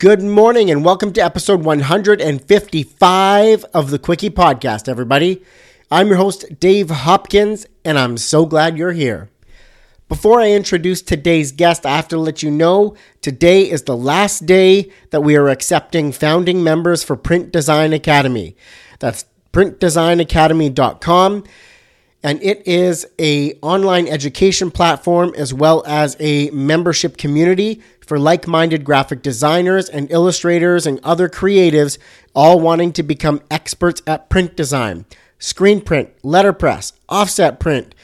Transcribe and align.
Good 0.00 0.22
morning 0.22 0.70
and 0.70 0.82
welcome 0.82 1.12
to 1.12 1.20
episode 1.20 1.62
155 1.62 3.64
of 3.74 3.90
the 3.90 3.98
Quickie 3.98 4.30
Podcast, 4.30 4.88
everybody. 4.88 5.44
I'm 5.90 6.08
your 6.08 6.16
host, 6.16 6.58
Dave 6.58 6.88
Hopkins, 6.88 7.66
and 7.84 7.98
I'm 7.98 8.16
so 8.16 8.46
glad 8.46 8.78
you're 8.78 8.92
here. 8.92 9.28
Before 10.08 10.40
I 10.40 10.52
introduce 10.52 11.02
today's 11.02 11.52
guest, 11.52 11.84
I 11.84 11.96
have 11.96 12.08
to 12.08 12.16
let 12.16 12.42
you 12.42 12.50
know 12.50 12.96
today 13.20 13.70
is 13.70 13.82
the 13.82 13.94
last 13.94 14.46
day 14.46 14.90
that 15.10 15.20
we 15.20 15.36
are 15.36 15.50
accepting 15.50 16.12
founding 16.12 16.64
members 16.64 17.02
for 17.02 17.14
Print 17.14 17.52
Design 17.52 17.92
Academy. 17.92 18.56
That's 19.00 19.26
printdesignacademy.com 19.52 21.44
and 22.22 22.42
it 22.42 22.66
is 22.66 23.06
a 23.18 23.54
online 23.62 24.06
education 24.06 24.70
platform 24.70 25.32
as 25.36 25.54
well 25.54 25.82
as 25.86 26.16
a 26.20 26.50
membership 26.50 27.16
community 27.16 27.80
for 28.00 28.18
like-minded 28.18 28.84
graphic 28.84 29.22
designers 29.22 29.88
and 29.88 30.10
illustrators 30.10 30.86
and 30.86 31.00
other 31.02 31.28
creatives 31.28 31.98
all 32.34 32.60
wanting 32.60 32.92
to 32.92 33.02
become 33.02 33.40
experts 33.50 34.02
at 34.06 34.28
print 34.28 34.56
design 34.56 35.04
screen 35.38 35.80
print 35.80 36.10
letterpress 36.22 36.92
offset 37.08 37.58
print 37.60 37.94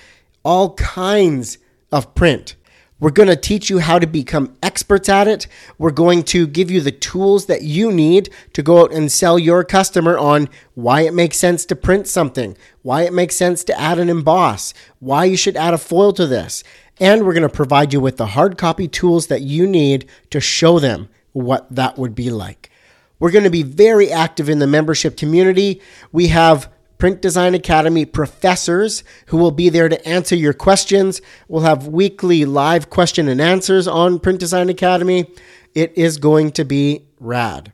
all 0.45 0.75
kinds 0.75 1.59
of 1.93 2.15
print 2.15 2.57
we're 2.99 3.11
going 3.11 3.29
to 3.29 3.37
teach 3.37 3.69
you 3.69 3.79
how 3.79 3.99
to 3.99 4.07
become 4.07 4.57
experts 4.63 5.09
at 5.09 5.29
it. 5.29 5.47
We're 5.77 5.91
going 5.91 6.23
to 6.25 6.47
give 6.47 6.71
you 6.71 6.81
the 6.81 6.93
tools 6.93 7.47
that 7.47 7.63
you 7.63 7.93
need 7.93 8.31
to 8.55 8.63
go 8.63 8.83
out 8.83 8.93
and 8.93 9.13
sell 9.13 9.39
your 9.39 9.65
customer 9.65 10.17
on 10.17 10.49
why 10.75 11.03
it 11.03 11.13
makes 11.13 11.37
sense 11.37 11.67
to 11.67 11.77
print 11.77 12.07
something, 12.07 12.57
why 12.83 13.03
it 13.03 13.13
makes 13.13 13.37
sense 13.37 13.65
to 13.65 13.79
add 13.79 13.99
an 13.99 14.09
emboss, 14.09 14.73
why 14.99 15.25
you 15.27 15.37
should 15.37 15.57
add 15.57 15.75
a 15.75 15.79
foil 15.79 16.13
to 16.15 16.27
this. 16.27 16.65
And 16.99 17.27
we're 17.27 17.35
going 17.35 17.43
to 17.43 17.49
provide 17.51 17.93
you 17.93 18.01
with 18.01 18.17
the 18.17 18.29
hard 18.29 18.57
copy 18.57 18.89
tools 18.89 19.27
that 19.27 19.43
you 19.43 19.67
need 19.67 20.09
to 20.31 20.41
show 20.41 20.79
them 20.79 21.11
what 21.33 21.67
that 21.75 21.99
would 21.99 22.15
be 22.15 22.31
like. 22.31 22.71
We're 23.19 23.31
going 23.31 23.45
to 23.45 23.51
be 23.51 23.63
very 23.63 24.11
active 24.11 24.49
in 24.49 24.59
the 24.59 24.67
membership 24.67 25.19
community. 25.19 25.83
We 26.13 26.29
have 26.29 26.73
Print 26.99 27.21
Design 27.21 27.55
Academy 27.55 28.05
professors 28.05 29.05
who 29.27 29.37
will 29.37 29.51
be 29.51 29.69
there 29.69 29.89
to 29.89 30.09
answer 30.09 30.35
your 30.35 30.53
questions. 30.53 31.21
We'll 31.49 31.63
have 31.63 31.89
weekly 31.89 32.45
live 32.45 32.91
question 32.91 33.29
and 33.29 33.41
answers 33.41 33.87
on 33.87 34.19
Print 34.19 34.41
Design 34.41 34.69
Academy. 34.69 35.31
It 35.75 35.93
is 35.97 36.17
going 36.19 36.53
to 36.53 36.65
be 36.65 37.07
rad. 37.21 37.73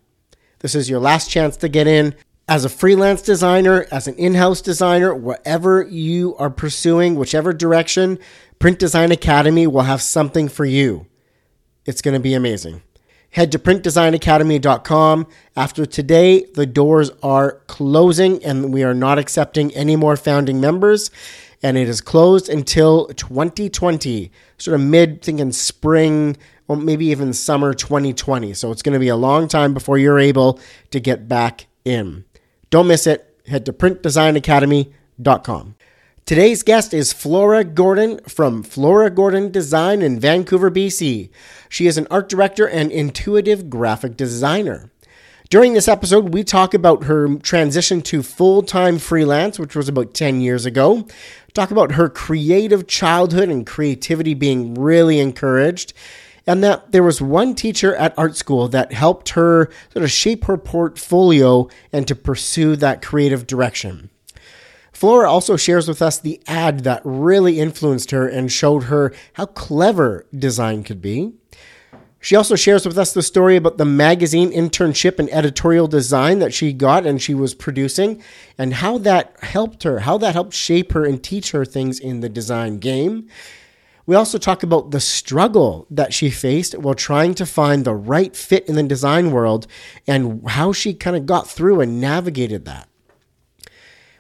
This 0.59 0.75
is 0.75 0.91
your 0.91 1.01
last 1.01 1.31
chance 1.31 1.57
to 1.59 1.69
get 1.69 1.87
in. 1.87 2.15
As 2.49 2.65
a 2.65 2.69
freelance 2.69 3.23
designer, 3.23 3.87
as 3.93 4.09
an 4.09 4.17
in 4.17 4.35
house 4.35 4.61
designer, 4.61 5.15
whatever 5.15 5.83
you 5.83 6.35
are 6.37 6.51
pursuing, 6.51 7.15
whichever 7.15 7.53
direction, 7.53 8.19
Print 8.59 8.79
Design 8.79 9.13
Academy 9.13 9.67
will 9.67 9.83
have 9.83 10.03
something 10.03 10.49
for 10.49 10.65
you. 10.65 11.07
It's 11.87 12.03
going 12.03 12.15
to 12.15 12.21
be 12.21 12.35
amazing. 12.35 12.83
Head 13.33 13.53
to 13.53 13.59
printdesignacademy.com. 13.59 15.27
After 15.57 15.87
today, 15.87 16.45
the 16.55 16.67
doors 16.67 17.11
are 17.23 17.53
closing 17.67 18.45
and 18.45 18.73
we 18.73 18.83
are 18.83 18.95
not 18.95 19.19
accepting 19.19 19.75
any 19.75 19.97
more 19.97 20.17
founding 20.17 20.61
members. 20.61 21.11
And 21.63 21.79
it 21.79 21.89
is 21.89 22.03
closed 22.03 22.51
until 22.51 23.07
2020, 23.09 24.31
sort 24.59 24.75
of 24.75 24.83
mid 24.83 25.23
thinking 25.23 25.53
spring 25.53 26.37
or 26.69 26.77
maybe 26.77 27.07
even 27.07 27.33
summer 27.33 27.73
2020. 27.73 28.53
So 28.53 28.71
it's 28.71 28.83
going 28.83 28.93
to 28.93 28.99
be 28.99 29.09
a 29.09 29.17
long 29.17 29.49
time 29.49 29.73
before 29.73 29.97
you're 29.97 30.19
able 30.19 30.61
to 30.91 31.01
get 31.01 31.27
back 31.27 31.65
in. 31.85 32.27
Don't 32.69 32.87
miss 32.87 33.07
it. 33.07 33.41
Head 33.47 33.65
to 33.67 33.73
printdesignacademy.com. 33.73 35.75
Today's 36.25 36.63
guest 36.63 36.95
is 36.95 37.13
Flora 37.13 37.65
Gordon 37.65 38.21
from 38.29 38.63
Flora 38.63 39.11
Gordon 39.11 39.51
Design 39.51 40.03
in 40.03 40.21
Vancouver, 40.21 40.71
BC. 40.71 41.31
She 41.69 41.89
is 41.89 41.99
an 41.99 42.07
art 42.13 42.29
director 42.29 42.65
and 42.65 42.93
intuitive 42.93 43.69
graphic 43.69 44.17
designer. 44.17 44.93
During 45.51 45.75
this 45.75 45.89
episode, 45.89 46.33
we 46.33 46.45
talk 46.45 46.75
about 46.75 47.05
her 47.05 47.35
transition 47.39 48.03
to 48.03 48.23
full 48.23 48.63
time 48.63 49.01
freelance, 49.01 49.59
which 49.59 49.75
was 49.75 49.89
about 49.89 50.15
10 50.15 50.41
years 50.41 50.65
ago. 50.65 51.09
Talk 51.55 51.73
about 51.73 51.93
her 51.93 52.09
creative 52.09 52.87
childhood 52.87 53.49
and 53.49 53.67
creativity 53.67 54.35
being 54.35 54.75
really 54.75 55.19
encouraged. 55.19 55.93
And 56.47 56.63
that 56.63 56.93
there 56.93 57.03
was 57.03 57.21
one 57.21 57.57
teacher 57.57 57.97
at 57.97 58.17
art 58.17 58.37
school 58.37 58.69
that 58.69 58.93
helped 58.93 59.31
her 59.31 59.71
sort 59.93 60.05
of 60.05 60.11
shape 60.13 60.45
her 60.45 60.57
portfolio 60.57 61.69
and 61.93 62.07
to 62.07 62.15
pursue 62.15 62.77
that 62.77 63.03
creative 63.03 63.45
direction. 63.45 64.09
Flora 64.93 65.29
also 65.29 65.57
shares 65.57 65.89
with 65.89 66.03
us 66.03 66.19
the 66.19 66.41
ad 66.47 66.81
that 66.81 67.03
really 67.05 67.59
influenced 67.59 68.11
her 68.11 68.29
and 68.29 68.53
showed 68.53 68.85
her 68.85 69.13
how 69.35 69.47
clever 69.47 70.27
design 70.37 70.85
could 70.85 71.01
be. 71.01 71.33
She 72.21 72.37
also 72.37 72.55
shares 72.55 72.87
with 72.87 72.97
us 72.97 73.13
the 73.13 73.23
story 73.23 73.57
about 73.57 73.79
the 73.79 73.85
magazine 73.85 74.53
internship 74.53 75.19
and 75.19 75.29
editorial 75.31 75.89
design 75.89 76.39
that 76.39 76.55
she 76.55 76.73
got 76.73 77.05
and 77.05 77.21
she 77.21 77.35
was 77.35 77.53
producing, 77.53 78.23
and 78.57 78.75
how 78.75 78.99
that 78.99 79.35
helped 79.43 79.83
her, 79.83 80.01
how 80.01 80.19
that 80.19 80.35
helped 80.35 80.55
shape 80.55 80.93
her 80.93 81.05
and 81.05 81.21
teach 81.21 81.51
her 81.51 81.65
things 81.65 81.99
in 81.99 82.21
the 82.21 82.29
design 82.29 82.79
game. 82.79 83.27
We 84.07 84.15
also 84.15 84.39
talk 84.39 84.63
about 84.63 84.93
the 84.93 85.01
struggle 85.01 85.89
that 85.91 86.15
she 86.15 86.31
faced 86.31 86.79
while 86.79 86.95
trying 86.95 87.35
to 87.35 87.47
find 87.47 87.85
the 87.85 87.95
right 87.95 88.37
fit 88.37 88.69
in 88.69 88.77
the 88.77 88.83
design 88.85 89.33
world 89.33 89.67
and 90.07 90.49
how 90.49 90.73
she 90.73 90.95
kind 90.95 91.17
of 91.17 91.27
got 91.27 91.49
through 91.49 91.81
and 91.81 92.01
navigated 92.01 92.65
that. 92.67 92.89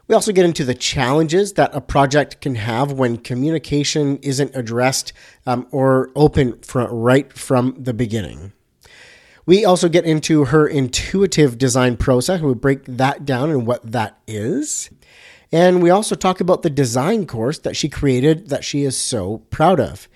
We 0.09 0.15
also 0.15 0.33
get 0.33 0.45
into 0.45 0.65
the 0.65 0.75
challenges 0.75 1.53
that 1.55 1.75
a 1.75 1.81
project 1.81 2.41
can 2.41 2.57
have 2.57 2.93
when 2.93 3.19
communication 3.19 4.19
isn't 4.19 4.55
addressed 4.55 5.13
um, 5.47 5.67
or 5.71 6.11
open 6.17 6.59
from, 6.61 6.93
right 6.93 7.33
from 7.33 7.77
the 7.79 7.95
beginning. 7.95 8.53
We 9.47 9.65
also 9.65 9.89
get 9.89 10.05
into 10.05 10.47
her 10.47 10.67
intuitive 10.67 11.59
design 11.59 11.97
process. 11.97 12.41
We 12.41 12.55
break 12.55 12.85
that 12.87 13.25
down 13.25 13.51
and 13.51 13.67
what 13.67 13.91
that 13.91 14.19
is. 14.27 14.91
And 15.51 15.83
we 15.83 15.91
also 15.91 16.15
talk 16.15 16.41
about 16.41 16.63
the 16.63 16.71
design 16.71 17.27
course 17.27 17.59
that 17.59 17.77
she 17.77 17.89
created 17.89 18.49
that 18.49 18.65
she 18.65 18.83
is 18.85 18.97
so 18.97 19.39
proud 19.51 19.81
of. 19.81 20.09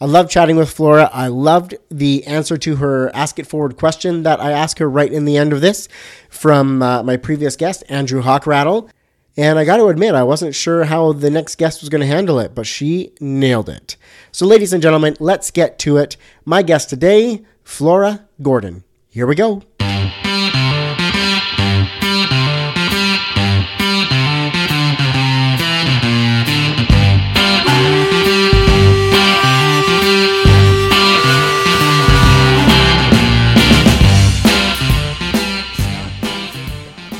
I 0.00 0.06
love 0.06 0.28
chatting 0.28 0.56
with 0.56 0.70
Flora. 0.70 1.08
I 1.12 1.28
loved 1.28 1.76
the 1.90 2.26
answer 2.26 2.56
to 2.58 2.76
her 2.76 3.14
Ask 3.14 3.38
It 3.38 3.46
Forward 3.46 3.76
question 3.76 4.24
that 4.24 4.40
I 4.40 4.50
asked 4.50 4.78
her 4.80 4.90
right 4.90 5.10
in 5.10 5.24
the 5.24 5.36
end 5.36 5.52
of 5.52 5.60
this 5.60 5.88
from 6.28 6.82
uh, 6.82 7.02
my 7.02 7.16
previous 7.16 7.56
guest, 7.56 7.84
Andrew 7.88 8.22
Hochradel. 8.22 8.90
And 9.36 9.58
I 9.58 9.64
got 9.64 9.78
to 9.78 9.88
admit, 9.88 10.14
I 10.14 10.22
wasn't 10.22 10.54
sure 10.54 10.84
how 10.84 11.12
the 11.12 11.30
next 11.30 11.56
guest 11.58 11.80
was 11.80 11.88
going 11.88 12.00
to 12.00 12.06
handle 12.06 12.38
it, 12.38 12.54
but 12.54 12.66
she 12.66 13.12
nailed 13.20 13.68
it. 13.68 13.96
So, 14.30 14.46
ladies 14.46 14.72
and 14.72 14.82
gentlemen, 14.82 15.16
let's 15.18 15.50
get 15.50 15.78
to 15.80 15.96
it. 15.96 16.16
My 16.44 16.62
guest 16.62 16.88
today, 16.88 17.44
Flora 17.64 18.28
Gordon. 18.40 18.84
Here 19.08 19.26
we 19.26 19.34
go. 19.34 19.62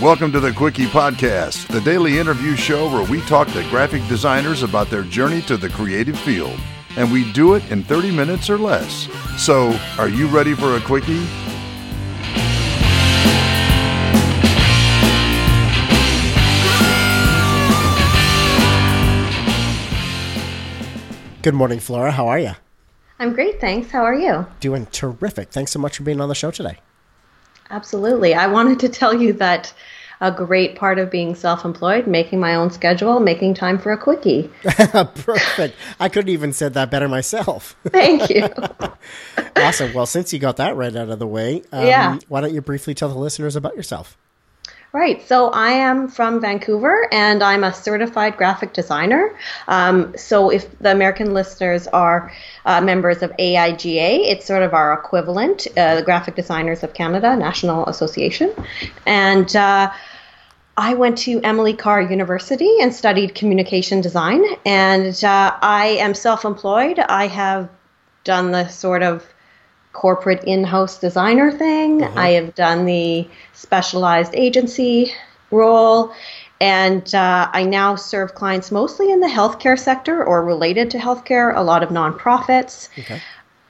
Welcome 0.04 0.32
to 0.32 0.40
the 0.40 0.52
Quickie 0.52 0.84
Podcast, 0.84 1.66
the 1.68 1.80
daily 1.80 2.18
interview 2.18 2.56
show 2.56 2.92
where 2.92 3.10
we 3.10 3.22
talk 3.22 3.48
to 3.48 3.66
graphic 3.70 4.06
designers 4.06 4.62
about 4.62 4.90
their 4.90 5.02
journey 5.02 5.40
to 5.40 5.56
the 5.56 5.70
creative 5.70 6.18
field. 6.18 6.60
And 6.98 7.10
we 7.10 7.32
do 7.32 7.54
it 7.54 7.66
in 7.70 7.82
30 7.84 8.10
minutes 8.14 8.50
or 8.50 8.58
less. 8.58 9.08
So, 9.38 9.74
are 9.96 10.10
you 10.10 10.26
ready 10.26 10.52
for 10.52 10.76
a 10.76 10.80
Quickie? 10.82 11.24
Good 21.40 21.54
morning, 21.54 21.80
Flora. 21.80 22.10
How 22.10 22.28
are 22.28 22.38
you? 22.38 22.52
I'm 23.18 23.32
great, 23.32 23.58
thanks. 23.58 23.90
How 23.90 24.02
are 24.02 24.14
you? 24.14 24.46
Doing 24.60 24.84
terrific. 24.84 25.48
Thanks 25.48 25.72
so 25.72 25.78
much 25.78 25.96
for 25.96 26.02
being 26.02 26.20
on 26.20 26.28
the 26.28 26.34
show 26.34 26.50
today. 26.50 26.76
Absolutely. 27.70 28.34
I 28.34 28.46
wanted 28.46 28.78
to 28.80 28.88
tell 28.88 29.14
you 29.14 29.32
that 29.34 29.72
a 30.20 30.30
great 30.30 30.76
part 30.76 30.98
of 30.98 31.10
being 31.10 31.34
self-employed, 31.34 32.06
making 32.06 32.40
my 32.40 32.54
own 32.54 32.70
schedule, 32.70 33.20
making 33.20 33.54
time 33.54 33.78
for 33.78 33.92
a 33.92 33.98
quickie. 33.98 34.50
Perfect. 34.62 35.76
I 36.00 36.08
couldn't 36.08 36.30
even 36.30 36.52
said 36.52 36.74
that 36.74 36.90
better 36.90 37.08
myself. 37.08 37.76
Thank 37.88 38.30
you. 38.30 38.48
awesome. 39.56 39.92
Well, 39.92 40.06
since 40.06 40.32
you 40.32 40.38
got 40.38 40.56
that 40.56 40.76
right 40.76 40.94
out 40.94 41.10
of 41.10 41.18
the 41.18 41.26
way, 41.26 41.62
um, 41.72 41.86
yeah. 41.86 42.18
why 42.28 42.40
don't 42.40 42.54
you 42.54 42.60
briefly 42.60 42.94
tell 42.94 43.08
the 43.08 43.18
listeners 43.18 43.56
about 43.56 43.76
yourself? 43.76 44.16
Right. 44.94 45.26
So 45.26 45.50
I 45.50 45.70
am 45.70 46.06
from 46.06 46.40
Vancouver 46.40 47.08
and 47.10 47.42
I'm 47.42 47.64
a 47.64 47.74
certified 47.74 48.36
graphic 48.36 48.72
designer. 48.74 49.36
Um, 49.66 50.16
so 50.16 50.50
if 50.50 50.78
the 50.78 50.92
American 50.92 51.34
listeners 51.34 51.88
are 51.88 52.32
uh, 52.64 52.80
members 52.80 53.20
of 53.20 53.32
AIGA, 53.32 54.20
it's 54.30 54.46
sort 54.46 54.62
of 54.62 54.72
our 54.72 54.92
equivalent, 54.92 55.66
uh, 55.76 55.96
the 55.96 56.02
Graphic 56.02 56.36
Designers 56.36 56.84
of 56.84 56.94
Canada 56.94 57.34
National 57.34 57.84
Association. 57.86 58.54
And 59.04 59.56
uh, 59.56 59.90
I 60.76 60.94
went 60.94 61.18
to 61.18 61.40
Emily 61.40 61.74
Carr 61.74 62.02
University 62.02 62.76
and 62.80 62.94
studied 62.94 63.34
communication 63.34 64.00
design. 64.00 64.44
And 64.64 65.24
uh, 65.24 65.56
I 65.60 65.96
am 65.98 66.14
self 66.14 66.44
employed. 66.44 67.00
I 67.00 67.26
have 67.26 67.68
done 68.22 68.52
the 68.52 68.68
sort 68.68 69.02
of 69.02 69.26
corporate 69.94 70.44
in-house 70.44 70.98
designer 70.98 71.50
thing. 71.50 72.04
I 72.04 72.32
have 72.32 72.54
done 72.54 72.84
the 72.84 73.26
specialized 73.54 74.34
agency 74.34 75.12
role, 75.50 76.12
and 76.60 77.14
uh, 77.14 77.48
I 77.50 77.64
now 77.64 77.96
serve 77.96 78.34
clients 78.34 78.70
mostly 78.70 79.10
in 79.10 79.20
the 79.20 79.28
healthcare 79.28 79.78
sector 79.78 80.22
or 80.22 80.44
related 80.44 80.90
to 80.90 80.98
healthcare. 80.98 81.56
A 81.56 81.62
lot 81.62 81.82
of 81.82 81.88
nonprofits. 81.88 82.90
Okay. 82.98 83.22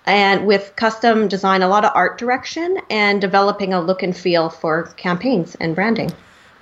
And 0.06 0.46
with 0.46 0.74
custom 0.76 1.28
design, 1.28 1.62
a 1.62 1.68
lot 1.68 1.84
of 1.84 1.92
art 1.94 2.18
direction 2.18 2.78
and 2.90 3.20
developing 3.20 3.72
a 3.72 3.80
look 3.80 4.02
and 4.02 4.14
feel 4.14 4.50
for 4.50 4.84
campaigns 4.96 5.54
and 5.54 5.74
branding. 5.74 6.12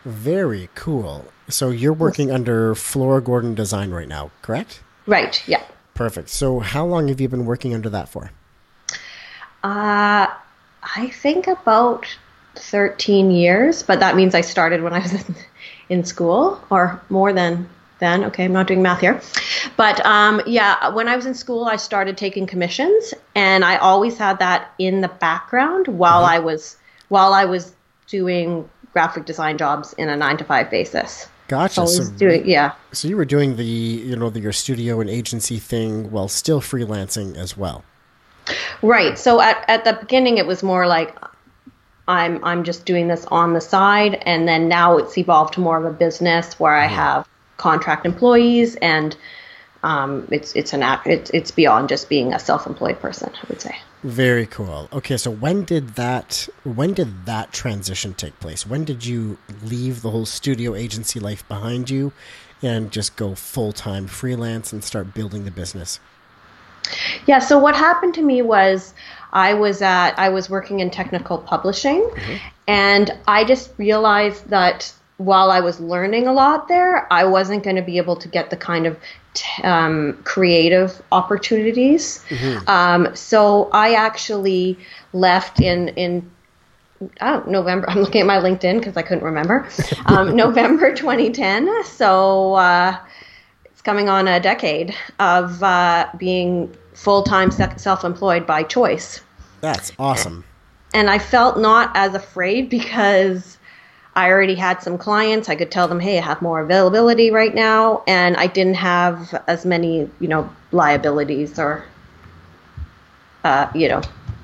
Very 0.04 0.68
cool. 0.74 1.24
So 1.48 1.70
you're 1.70 1.92
working 1.92 2.30
under 2.30 2.74
Flora 2.74 3.20
Gordon 3.20 3.54
Design 3.54 3.90
right 3.90 4.06
now, 4.06 4.30
correct? 4.42 4.80
Right, 5.06 5.42
yeah. 5.48 5.62
Perfect. 5.94 6.28
So 6.28 6.60
how 6.60 6.86
long 6.86 7.08
have 7.08 7.20
you 7.20 7.28
been 7.28 7.44
working 7.44 7.74
under 7.74 7.90
that 7.90 8.08
for? 8.08 8.30
Uh, 9.62 10.26
I 10.82 11.08
think 11.10 11.46
about 11.46 12.06
13 12.56 13.30
years, 13.30 13.82
but 13.82 14.00
that 14.00 14.16
means 14.16 14.34
I 14.34 14.40
started 14.40 14.82
when 14.82 14.92
I 14.92 14.98
was 15.00 15.24
in, 15.88 16.04
school 16.04 16.60
or 16.70 17.00
more 17.10 17.32
than 17.32 17.68
then. 17.98 18.24
Okay, 18.24 18.44
I'm 18.46 18.52
not 18.52 18.66
doing 18.66 18.82
math 18.82 19.00
here. 19.00 19.20
But 19.76 20.04
um, 20.04 20.42
yeah, 20.46 20.88
when 20.88 21.08
I 21.08 21.16
was 21.16 21.26
in 21.26 21.34
school, 21.34 21.64
I 21.64 21.76
started 21.76 22.16
taking 22.16 22.46
commissions, 22.46 23.14
and 23.34 23.64
I 23.64 23.76
always 23.76 24.18
had 24.18 24.38
that 24.40 24.72
in 24.78 25.00
the 25.02 25.08
background 25.08 25.86
while 25.88 26.24
I 26.24 26.38
was 26.38 26.76
while 27.08 27.32
I 27.32 27.44
was 27.44 27.72
doing 28.06 28.68
graphic 28.92 29.24
design 29.24 29.58
jobs 29.58 29.92
in 29.94 30.08
a 30.08 30.16
nine 30.16 30.36
to 30.38 30.44
five 30.44 30.70
basis. 30.70 31.28
Gotcha. 31.48 31.80
Always 31.82 32.08
So, 32.08 32.12
doing, 32.14 32.48
yeah. 32.48 32.72
so 32.92 33.08
you 33.08 33.16
were 33.16 33.26
doing 33.26 33.56
the 33.56 33.64
you 33.64 34.16
know 34.16 34.30
the, 34.30 34.40
your 34.40 34.52
studio 34.52 35.00
and 35.00 35.08
agency 35.10 35.58
thing 35.58 36.10
while 36.10 36.28
still 36.28 36.60
freelancing 36.60 37.36
as 37.36 37.56
well. 37.56 37.84
Right. 38.82 39.18
So 39.18 39.40
at, 39.40 39.64
at 39.68 39.84
the 39.84 39.94
beginning, 39.94 40.38
it 40.38 40.46
was 40.46 40.62
more 40.62 40.86
like 40.86 41.16
I'm 42.08 42.44
I'm 42.44 42.64
just 42.64 42.84
doing 42.84 43.08
this 43.08 43.24
on 43.26 43.54
the 43.54 43.60
side, 43.60 44.14
and 44.26 44.48
then 44.48 44.68
now 44.68 44.98
it's 44.98 45.16
evolved 45.16 45.54
to 45.54 45.60
more 45.60 45.78
of 45.78 45.84
a 45.84 45.96
business 45.96 46.58
where 46.58 46.74
I 46.74 46.86
have 46.86 47.28
contract 47.56 48.04
employees, 48.04 48.76
and 48.76 49.16
um, 49.82 50.26
it's 50.30 50.54
it's 50.54 50.72
an 50.72 50.82
act. 50.82 51.06
It's 51.06 51.30
it's 51.30 51.50
beyond 51.50 51.88
just 51.88 52.08
being 52.08 52.32
a 52.32 52.38
self-employed 52.38 53.00
person. 53.00 53.30
I 53.34 53.46
would 53.48 53.60
say. 53.60 53.76
Very 54.02 54.46
cool. 54.46 54.88
Okay, 54.92 55.16
so 55.16 55.30
when 55.30 55.62
did 55.64 55.90
that 55.90 56.48
when 56.64 56.92
did 56.92 57.24
that 57.26 57.52
transition 57.52 58.14
take 58.14 58.38
place? 58.40 58.66
When 58.66 58.84
did 58.84 59.06
you 59.06 59.38
leave 59.62 60.02
the 60.02 60.10
whole 60.10 60.26
studio 60.26 60.74
agency 60.74 61.20
life 61.20 61.46
behind 61.46 61.88
you 61.88 62.12
and 62.60 62.90
just 62.90 63.14
go 63.16 63.34
full-time 63.34 64.08
freelance 64.08 64.72
and 64.72 64.82
start 64.82 65.14
building 65.14 65.44
the 65.44 65.52
business? 65.52 66.00
Yeah. 67.26 67.38
So 67.38 67.58
what 67.58 67.74
happened 67.76 68.14
to 68.14 68.22
me 68.22 68.42
was 68.42 68.94
I 69.32 69.54
was 69.54 69.82
at 69.82 70.18
I 70.18 70.28
was 70.28 70.50
working 70.50 70.80
in 70.80 70.90
technical 70.90 71.38
publishing, 71.38 72.08
and 72.68 73.10
I 73.26 73.44
just 73.44 73.72
realized 73.78 74.48
that 74.50 74.92
while 75.16 75.50
I 75.50 75.60
was 75.60 75.80
learning 75.80 76.26
a 76.26 76.32
lot 76.32 76.68
there, 76.68 77.12
I 77.12 77.24
wasn't 77.24 77.62
going 77.62 77.76
to 77.76 77.82
be 77.82 77.96
able 77.98 78.16
to 78.16 78.28
get 78.28 78.50
the 78.50 78.56
kind 78.56 78.86
of 78.86 78.98
t- 79.34 79.62
um, 79.62 80.18
creative 80.24 81.00
opportunities. 81.12 82.24
Um, 82.66 83.14
so 83.14 83.70
I 83.72 83.94
actually 83.94 84.78
left 85.12 85.60
in 85.60 85.88
in 85.90 86.30
oh, 87.20 87.44
November. 87.46 87.88
I'm 87.88 88.00
looking 88.00 88.20
at 88.20 88.26
my 88.26 88.38
LinkedIn 88.38 88.78
because 88.78 88.96
I 88.96 89.02
couldn't 89.02 89.24
remember. 89.24 89.68
Um, 90.06 90.34
November 90.36 90.92
2010. 90.92 91.84
So 91.84 92.54
uh, 92.54 92.98
it's 93.82 93.86
coming 93.88 94.08
on 94.08 94.28
a 94.28 94.38
decade 94.38 94.94
of 95.18 95.60
uh, 95.60 96.08
being 96.16 96.72
full 96.94 97.24
time 97.24 97.50
self 97.50 98.04
employed 98.04 98.46
by 98.46 98.62
choice. 98.62 99.20
That's 99.60 99.90
awesome. 99.98 100.44
And 100.94 101.10
I 101.10 101.18
felt 101.18 101.58
not 101.58 101.90
as 101.96 102.14
afraid 102.14 102.68
because 102.70 103.58
I 104.14 104.30
already 104.30 104.54
had 104.54 104.82
some 104.82 104.98
clients. 104.98 105.48
I 105.48 105.56
could 105.56 105.72
tell 105.72 105.88
them, 105.88 105.98
hey, 105.98 106.18
I 106.18 106.20
have 106.20 106.40
more 106.42 106.60
availability 106.60 107.32
right 107.32 107.54
now. 107.54 108.04
And 108.06 108.36
I 108.36 108.46
didn't 108.46 108.74
have 108.74 109.42
as 109.48 109.66
many, 109.66 110.08
you 110.20 110.28
know, 110.28 110.48
liabilities 110.70 111.58
or, 111.58 111.84
uh, 113.42 113.68
you 113.74 113.88
know, 113.88 114.02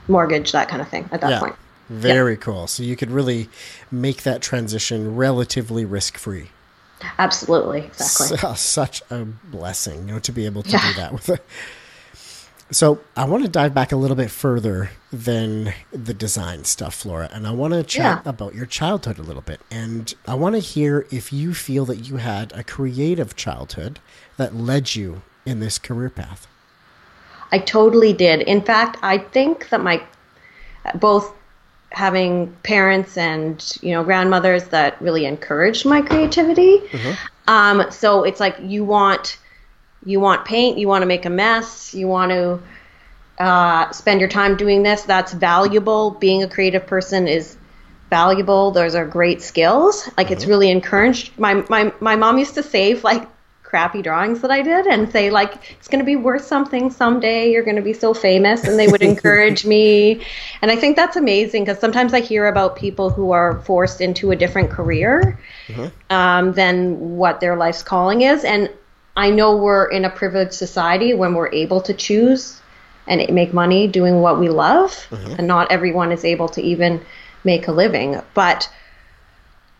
mortgage, 0.09 0.51
that 0.51 0.69
kind 0.69 0.83
of 0.83 0.89
thing 0.89 1.09
at 1.13 1.21
that 1.21 1.31
Yeah. 1.31 1.41
point. 1.41 1.55
Very 1.89 2.37
cool. 2.37 2.67
So 2.67 2.83
you 2.83 2.97
could 2.97 3.11
really 3.11 3.49
make 3.91 4.25
that 4.25 4.43
transition 4.43 5.15
relatively 5.15 5.85
risk-free. 5.85 6.51
Absolutely. 7.19 7.81
Exactly. 7.87 8.39
Su- 8.39 8.55
such 8.57 9.03
a 9.11 9.25
blessing, 9.25 10.09
you 10.09 10.15
know, 10.15 10.19
to 10.21 10.33
be 10.33 10.47
able 10.47 10.63
to 10.63 10.71
Yeah. 10.71 10.89
do 10.89 10.95
that 10.95 11.13
with 11.13 11.29
it. 11.29 11.45
So 12.71 13.01
I 13.17 13.25
want 13.25 13.45
to 13.45 13.49
dive 13.49 13.73
back 13.73 13.93
a 13.93 13.97
little 13.97 14.17
bit 14.17 14.31
further 14.31 14.91
than 15.11 15.73
the 15.91 16.13
design 16.13 16.65
stuff, 16.65 16.95
Flora, 16.95 17.31
and 17.33 17.47
I 17.47 17.51
want 17.53 17.73
to 17.73 17.83
chat 17.83 18.23
Yeah. 18.25 18.31
about 18.31 18.55
your 18.55 18.67
childhood 18.67 19.19
a 19.19 19.23
little 19.23 19.41
bit. 19.41 19.61
And 19.71 20.13
I 20.27 20.35
want 20.35 20.55
to 20.55 20.59
hear 20.61 21.07
if 21.11 21.33
you 21.33 21.55
feel 21.55 21.87
that 21.87 21.97
you 22.09 22.17
had 22.19 22.53
a 22.53 22.63
creative 22.63 23.35
childhood 23.37 24.01
that 24.37 24.55
led 24.55 24.95
you 24.95 25.23
in 25.47 25.61
this 25.61 25.79
career 25.79 26.11
path. 26.11 26.47
I 27.51 27.59
totally 27.59 28.13
did. 28.13 28.43
In 28.43 28.61
fact, 28.61 28.99
I 29.03 29.17
think 29.17 29.71
that 29.71 29.83
my 29.83 30.03
both 30.97 31.33
having 31.91 32.55
parents 32.63 33.17
and 33.17 33.77
you 33.83 33.93
know 33.93 34.05
grandmothers 34.05 34.65
that 34.65 35.01
really 35.01 35.25
encouraged 35.25 35.87
my 35.87 36.03
creativity. 36.03 36.83
Um, 37.47 37.91
so 37.91 38.25
it's 38.25 38.41
like 38.41 38.57
you 38.63 38.85
want 38.85 39.39
you 40.05 40.21
want 40.21 40.45
paint, 40.45 40.79
you 40.79 40.89
want 40.89 41.03
to 41.03 41.07
make 41.07 41.25
a 41.25 41.31
mess, 41.31 41.95
you 41.95 42.07
want 42.09 42.31
to 42.31 42.61
uh, 43.39 43.91
spend 43.93 44.21
your 44.21 44.29
time 44.29 44.57
doing 44.57 44.83
this. 44.83 45.03
That's 45.03 45.33
valuable. 45.33 46.13
Being 46.13 46.43
a 46.43 46.49
creative 46.49 46.87
person 46.87 47.29
is 47.29 47.57
valuable. 48.11 48.71
Those 48.71 48.95
are 48.95 49.07
great 49.07 49.43
skills. 49.43 50.09
Like 50.17 50.31
it's 50.31 50.47
really 50.47 50.71
encouraged. 50.71 51.39
My 51.39 51.65
my 51.69 51.93
my 52.01 52.17
mom 52.17 52.39
used 52.39 52.55
to 52.55 52.63
save 52.63 53.05
like 53.05 53.29
crappy 53.69 54.01
drawings 54.01 54.41
that 54.41 54.51
I 54.51 54.63
did 54.63 54.87
and 54.87 55.13
say 55.13 55.29
like 55.29 55.77
it's 55.79 55.89
going 55.89 55.99
to 55.99 56.05
be 56.05 56.17
worth 56.17 56.47
something 56.47 56.91
someday. 56.91 57.53
You're 57.53 57.63
going 57.63 57.77
to 57.77 57.83
be 57.83 57.93
so 57.93 58.15
famous, 58.15 58.65
and 58.65 58.79
they 58.79 58.89
would 58.89 59.03
encourage 59.13 59.67
me. 59.67 60.25
And 60.63 60.71
I 60.71 60.77
think 60.77 60.97
that's 60.97 61.17
amazing 61.17 61.65
because 61.65 61.79
sometimes 61.79 62.15
I 62.15 62.21
hear 62.21 62.49
about 62.49 62.77
people 62.77 63.11
who 63.11 63.33
are 63.33 63.61
forced 63.61 64.01
into 64.01 64.31
a 64.31 64.37
different 64.37 64.71
career 64.71 65.39
um, 66.09 66.53
than 66.53 67.17
what 67.19 67.41
their 67.41 67.57
life's 67.57 67.83
calling 67.83 68.23
is, 68.23 68.43
and 68.43 68.71
I 69.17 69.31
know 69.31 69.57
we're 69.57 69.87
in 69.91 70.07
a 70.07 70.11
privileged 70.11 70.55
society 70.55 71.13
when 71.13 71.35
we're 71.35 71.53
able 71.53 71.83
to 71.83 71.93
choose 71.93 72.63
and 73.07 73.35
make 73.35 73.53
money 73.53 73.87
doing 73.87 74.23
what 74.23 74.39
we 74.41 74.49
love, 74.49 75.07
and 75.39 75.47
not 75.47 75.71
everyone 75.71 76.11
is 76.11 76.25
able 76.25 76.49
to 76.51 76.63
even 76.63 77.05
make 77.45 77.69
a 77.69 77.73
living. 77.73 78.21
But 78.33 78.71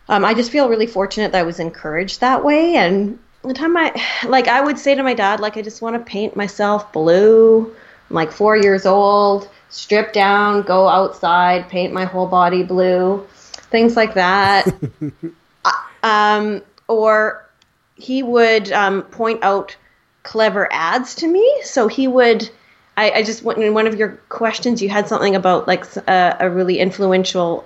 um, 0.07 0.25
I 0.25 0.33
just 0.35 0.51
feel 0.51 0.69
really 0.69 0.87
fortunate 0.87 1.31
that 1.31 1.39
I 1.39 1.43
was 1.43 1.59
encouraged 1.59 2.19
that 2.19 2.43
way. 2.43 2.75
And 2.75 3.19
the 3.43 3.53
time 3.53 3.75
I, 3.77 3.93
like, 4.27 4.47
I 4.47 4.61
would 4.61 4.77
say 4.77 4.95
to 4.95 5.03
my 5.03 5.13
dad, 5.13 5.39
like, 5.39 5.57
I 5.57 5.61
just 5.61 5.81
want 5.81 5.95
to 5.95 5.99
paint 6.11 6.35
myself 6.35 6.91
blue. 6.93 7.73
I'm 8.09 8.15
like 8.15 8.31
four 8.31 8.57
years 8.57 8.85
old, 8.85 9.49
strip 9.69 10.13
down, 10.13 10.63
go 10.63 10.87
outside, 10.87 11.69
paint 11.69 11.93
my 11.93 12.05
whole 12.05 12.27
body 12.27 12.63
blue, 12.63 13.25
things 13.71 13.95
like 13.95 14.15
that. 14.15 14.67
um, 16.03 16.61
or 16.87 17.45
he 17.95 18.23
would 18.23 18.71
um, 18.71 19.03
point 19.03 19.43
out 19.43 19.75
clever 20.23 20.71
ads 20.71 21.15
to 21.15 21.27
me. 21.27 21.61
So 21.63 21.87
he 21.87 22.07
would. 22.07 22.49
I, 22.97 23.11
I 23.11 23.23
just 23.23 23.43
in 23.43 23.73
one 23.73 23.87
of 23.87 23.95
your 23.95 24.09
questions, 24.29 24.81
you 24.81 24.89
had 24.89 25.07
something 25.07 25.35
about 25.35 25.67
like 25.67 25.85
a 26.07 26.49
really 26.49 26.79
influential 26.79 27.65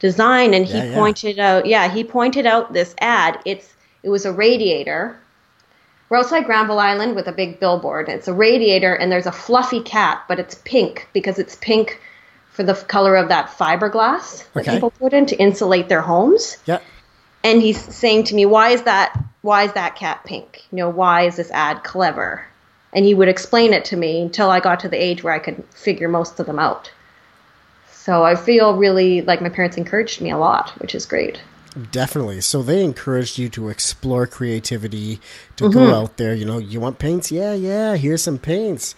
design, 0.00 0.54
and 0.54 0.66
he 0.66 0.78
Yeah, 0.78 0.84
yeah. 0.84 0.94
pointed 0.94 1.38
out. 1.38 1.66
Yeah, 1.66 1.88
he 1.88 2.02
pointed 2.04 2.46
out 2.46 2.72
this 2.72 2.94
ad. 3.00 3.38
It's 3.44 3.72
it 4.06 4.08
was 4.08 4.24
a 4.24 4.32
radiator. 4.32 5.16
We're 6.08 6.18
outside 6.18 6.44
Granville 6.44 6.78
Island 6.78 7.16
with 7.16 7.26
a 7.26 7.32
big 7.32 7.58
billboard. 7.58 8.08
It's 8.08 8.28
a 8.28 8.32
radiator, 8.32 8.94
and 8.94 9.10
there's 9.10 9.26
a 9.26 9.32
fluffy 9.32 9.80
cat, 9.80 10.22
but 10.28 10.38
it's 10.38 10.54
pink 10.64 11.08
because 11.12 11.40
it's 11.40 11.56
pink 11.56 12.00
for 12.52 12.62
the 12.62 12.74
color 12.74 13.16
of 13.16 13.28
that 13.30 13.48
fiberglass 13.48 14.44
that 14.52 14.64
people 14.64 14.92
put 14.92 15.12
in 15.12 15.26
to 15.26 15.36
insulate 15.36 15.88
their 15.88 16.02
homes 16.02 16.56
Yeah. 16.66 16.78
and 17.42 17.60
he's 17.60 17.82
saying 17.82 18.24
to 18.24 18.36
me, 18.36 18.46
"Why 18.46 18.68
is 18.70 18.82
that? 18.82 19.18
Why 19.42 19.64
is 19.64 19.72
that 19.72 19.96
cat 19.96 20.20
pink? 20.24 20.62
You 20.70 20.78
know, 20.78 20.88
why 20.88 21.22
is 21.22 21.34
this 21.34 21.50
ad 21.50 21.82
clever?" 21.82 22.46
And 22.92 23.04
he 23.04 23.12
would 23.12 23.28
explain 23.28 23.72
it 23.72 23.84
to 23.86 23.96
me 23.96 24.22
until 24.22 24.50
I 24.50 24.60
got 24.60 24.78
to 24.80 24.88
the 24.88 24.96
age 24.96 25.24
where 25.24 25.34
I 25.34 25.40
could 25.40 25.64
figure 25.74 26.08
most 26.08 26.38
of 26.38 26.46
them 26.46 26.60
out. 26.60 26.92
So 27.90 28.22
I 28.22 28.36
feel 28.36 28.76
really 28.76 29.22
like 29.22 29.42
my 29.42 29.48
parents 29.48 29.76
encouraged 29.76 30.20
me 30.20 30.30
a 30.30 30.38
lot, 30.38 30.70
which 30.78 30.94
is 30.94 31.06
great. 31.06 31.40
Definitely. 31.92 32.40
So 32.40 32.62
they 32.62 32.82
encouraged 32.82 33.38
you 33.38 33.48
to 33.50 33.68
explore 33.68 34.26
creativity, 34.26 35.20
to 35.56 35.64
Mm-hmm. 35.64 35.78
go 35.78 35.94
out 35.94 36.16
there. 36.16 36.34
You 36.34 36.44
know, 36.46 36.58
you 36.58 36.80
want 36.80 36.98
paints? 36.98 37.30
Yeah, 37.30 37.52
yeah. 37.54 37.96
Here's 37.96 38.22
some 38.22 38.38
paints. 38.38 38.94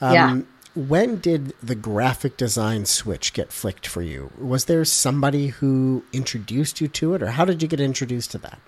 Um, 0.00 0.12
Yeah. 0.14 0.40
When 0.74 1.18
did 1.18 1.52
the 1.62 1.74
graphic 1.74 2.38
design 2.38 2.86
switch 2.86 3.34
get 3.34 3.52
flicked 3.52 3.86
for 3.86 4.00
you? 4.00 4.30
Was 4.38 4.64
there 4.64 4.86
somebody 4.86 5.48
who 5.48 6.02
introduced 6.14 6.80
you 6.80 6.88
to 6.88 7.12
it, 7.14 7.22
or 7.22 7.32
how 7.32 7.44
did 7.44 7.60
you 7.60 7.68
get 7.68 7.78
introduced 7.78 8.30
to 8.30 8.38
that? 8.38 8.58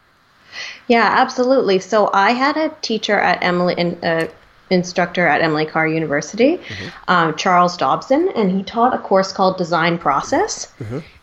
Yeah, 0.86 1.08
absolutely. 1.10 1.78
So 1.78 2.10
I 2.12 2.32
had 2.32 2.58
a 2.58 2.68
teacher 2.82 3.18
at 3.18 3.42
Emily 3.42 3.74
in 3.78 3.98
uh, 4.04 4.28
instructor 4.74 5.26
at 5.26 5.40
Emily 5.40 5.64
Carr 5.64 5.86
University, 5.88 6.60
um, 7.08 7.34
Charles 7.36 7.76
Dobson, 7.76 8.28
and 8.36 8.50
he 8.50 8.62
taught 8.62 8.92
a 8.94 8.98
course 8.98 9.32
called 9.32 9.56
Design 9.56 9.96
Process. 9.98 10.70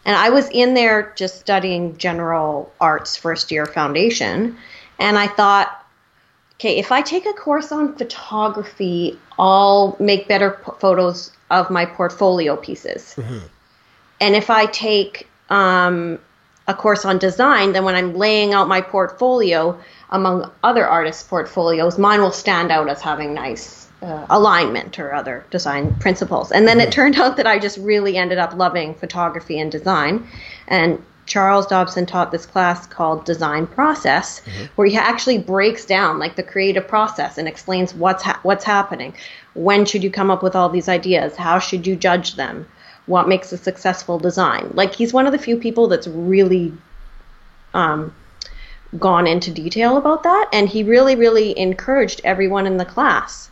And 0.05 0.15
I 0.15 0.29
was 0.31 0.50
in 0.50 0.74
there 0.74 1.13
just 1.15 1.39
studying 1.39 1.96
general 1.98 2.72
arts 2.79 3.15
first 3.15 3.51
year 3.51 3.65
foundation, 3.67 4.58
and 4.98 5.17
I 5.17 5.27
thought, 5.27 5.86
okay, 6.55 6.77
if 6.79 6.91
I 6.91 7.01
take 7.01 7.25
a 7.27 7.34
course 7.34 7.72
on 7.72 7.96
photography, 7.96 9.20
I'll 9.38 9.96
make 10.00 10.27
better 10.27 10.51
p- 10.51 10.72
photos 10.79 11.31
of 11.50 11.70
my 11.70 11.86
portfolio 11.86 12.55
pieces. 12.55 13.15
And 14.20 14.36
if 14.36 14.50
I 14.50 14.65
take 14.67 15.27
um, 15.50 16.20
a 16.72 16.74
course 16.74 17.06
on 17.06 17.20
design, 17.20 17.74
then 17.74 17.84
when 17.86 17.96
I'm 17.96 18.16
laying 18.16 18.54
out 18.54 18.68
my 18.68 18.82
portfolio 18.82 19.80
among 20.10 20.51
other 20.63 20.88
artists' 20.88 21.24
portfolios, 21.24 21.98
mine 21.98 22.22
will 22.22 22.32
stand 22.32 22.72
out 22.72 22.90
as 22.90 23.01
having 23.01 23.34
nice 23.34 23.88
uh, 24.01 24.25
alignment 24.30 24.98
or 25.00 25.13
other 25.13 25.46
design 25.51 25.94
principles. 25.96 26.51
And 26.51 26.68
then 26.68 26.80
it 26.80 26.92
turned 26.92 27.18
out 27.18 27.38
that 27.38 27.48
I 27.48 27.60
just 27.60 27.78
really 27.78 28.18
ended 28.18 28.40
up 28.40 28.56
loving 28.56 28.96
photography 28.96 29.60
and 29.60 29.72
design. 29.72 30.28
And 30.68 31.01
Charles 31.28 31.68
Dobson 31.68 32.06
taught 32.06 32.32
this 32.32 32.46
class 32.46 32.88
called 32.88 33.25
Design 33.25 33.68
Process, 33.68 34.42
where 34.75 34.88
he 34.88 34.98
actually 34.98 35.38
breaks 35.38 35.86
down 35.86 36.20
like 36.20 36.36
the 36.36 36.44
creative 36.44 36.88
process 36.88 37.38
and 37.38 37.48
explains 37.48 37.94
what's 37.94 38.24
ha- 38.24 38.40
what's 38.44 38.66
happening. 38.66 39.13
When 39.54 39.86
should 39.86 40.04
you 40.04 40.12
come 40.12 40.32
up 40.32 40.44
with 40.44 40.56
all 40.56 40.70
these 40.70 40.90
ideas? 40.90 41.36
How 41.36 41.60
should 41.60 41.86
you 41.86 41.96
judge 41.96 42.36
them? 42.36 42.68
What 43.12 43.27
makes 43.27 43.51
a 43.51 43.58
successful 43.58 44.20
design? 44.20 44.72
Like 44.74 44.96
he's 44.96 45.12
one 45.12 45.25
of 45.25 45.34
the 45.34 45.38
few 45.38 45.58
people 45.58 45.89
that's 45.89 46.08
really 46.08 46.72
um, 47.74 48.15
gone 48.98 49.27
into 49.27 49.51
detail 49.51 49.98
about 49.98 50.24
that, 50.24 50.48
and 50.53 50.70
he 50.70 50.84
really, 50.84 51.15
really 51.15 51.58
encouraged 51.60 52.22
everyone 52.24 52.65
in 52.65 52.77
the 52.77 52.86
class. 52.86 53.51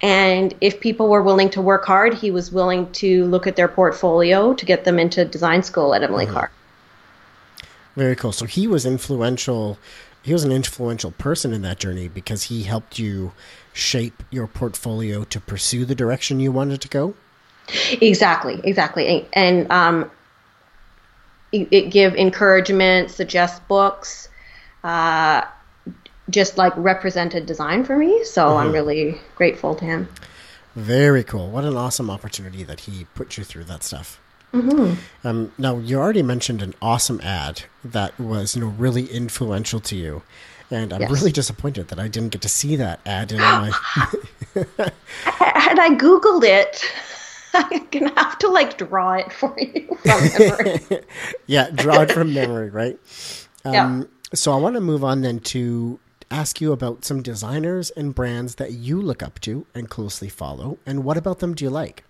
And 0.00 0.54
if 0.62 0.80
people 0.80 1.08
were 1.10 1.22
willing 1.22 1.50
to 1.50 1.60
work 1.60 1.84
hard, 1.84 2.14
he 2.14 2.30
was 2.30 2.50
willing 2.50 2.90
to 2.92 3.26
look 3.26 3.46
at 3.46 3.56
their 3.56 3.68
portfolio 3.68 4.54
to 4.54 4.64
get 4.64 4.84
them 4.84 4.98
into 4.98 5.26
design 5.26 5.62
school 5.62 5.94
at 5.94 6.02
Emily 6.02 6.26
Carr. 6.26 6.50
Very 7.96 8.16
cool. 8.16 8.32
So 8.32 8.46
he 8.46 8.66
was 8.66 8.86
influential. 8.86 9.78
He 10.22 10.32
was 10.32 10.44
an 10.44 10.52
influential 10.52 11.10
person 11.12 11.52
in 11.52 11.60
that 11.62 11.78
journey 11.78 12.08
because 12.08 12.44
he 12.44 12.62
helped 12.62 12.98
you 12.98 13.32
shape 13.74 14.22
your 14.30 14.46
portfolio 14.46 15.24
to 15.24 15.38
pursue 15.38 15.84
the 15.84 15.94
direction 15.94 16.40
you 16.40 16.50
wanted 16.50 16.80
to 16.80 16.88
go. 16.88 17.14
Exactly, 18.00 18.60
exactly. 18.64 19.06
And, 19.06 19.26
and 19.32 19.72
um, 19.72 20.10
it, 21.52 21.68
it 21.70 21.90
give 21.90 22.14
encouragement, 22.14 23.10
suggest 23.10 23.66
books, 23.68 24.28
uh, 24.84 25.42
just 26.30 26.58
like 26.58 26.72
represented 26.76 27.46
design 27.46 27.84
for 27.84 27.96
me. 27.96 28.24
So 28.24 28.56
I'm 28.56 28.72
really 28.72 29.20
grateful 29.36 29.74
to 29.76 29.84
him. 29.84 30.08
Very 30.74 31.24
cool. 31.24 31.50
What 31.50 31.64
an 31.64 31.76
awesome 31.76 32.10
opportunity 32.10 32.62
that 32.64 32.80
he 32.80 33.06
put 33.14 33.38
you 33.38 33.44
through 33.44 33.64
that 33.64 33.82
stuff. 33.82 34.20
Um, 34.52 35.52
now 35.58 35.78
you 35.78 35.98
already 35.98 36.22
mentioned 36.22 36.62
an 36.62 36.72
awesome 36.80 37.20
ad 37.20 37.64
that 37.84 38.18
was 38.18 38.54
you 38.56 38.62
know 38.62 38.68
really 38.68 39.04
influential 39.06 39.80
to 39.80 39.94
you, 39.96 40.22
and 40.70 40.92
I'm 40.94 41.02
Yes. 41.02 41.10
really 41.10 41.30
disappointed 41.32 41.88
that 41.88 41.98
I 41.98 42.08
didn't 42.08 42.30
get 42.30 42.40
to 42.42 42.48
see 42.48 42.74
that 42.76 43.00
ad 43.04 43.32
in 43.32 43.40
my. 43.40 43.72
And 45.68 45.80
I 45.80 45.90
googled 45.90 46.44
it. 46.44 46.82
I'm 47.54 47.86
gonna 47.90 48.12
have 48.18 48.38
to 48.40 48.48
like 48.48 48.76
draw 48.78 49.14
it 49.14 49.32
for 49.32 49.56
you 49.58 49.96
from 50.04 50.28
memory. 50.32 50.82
yeah, 51.46 51.70
draw 51.70 52.00
it 52.02 52.10
from 52.10 52.32
memory, 52.32 52.70
right? 52.70 52.98
yeah. 53.70 53.86
Um, 53.86 54.08
so 54.34 54.52
I 54.52 54.56
want 54.56 54.74
to 54.74 54.80
move 54.80 55.02
on 55.04 55.22
then 55.22 55.40
to 55.40 55.98
ask 56.30 56.60
you 56.60 56.72
about 56.72 57.04
some 57.04 57.22
designers 57.22 57.90
and 57.90 58.14
brands 58.14 58.56
that 58.56 58.72
you 58.72 59.00
look 59.00 59.22
up 59.22 59.40
to 59.40 59.66
and 59.74 59.88
closely 59.88 60.28
follow, 60.28 60.78
and 60.86 61.04
what 61.04 61.16
about 61.16 61.38
them 61.38 61.54
do 61.54 61.64
you 61.64 61.70
like? 61.70 62.04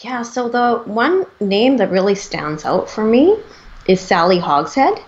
Yeah, 0.00 0.22
so 0.22 0.48
the 0.48 0.82
one 0.84 1.26
name 1.40 1.78
that 1.78 1.90
really 1.90 2.14
stands 2.14 2.64
out 2.64 2.88
for 2.88 3.02
me 3.04 3.36
is 3.86 4.00
Sally 4.00 4.38
Hogshead. 4.38 5.00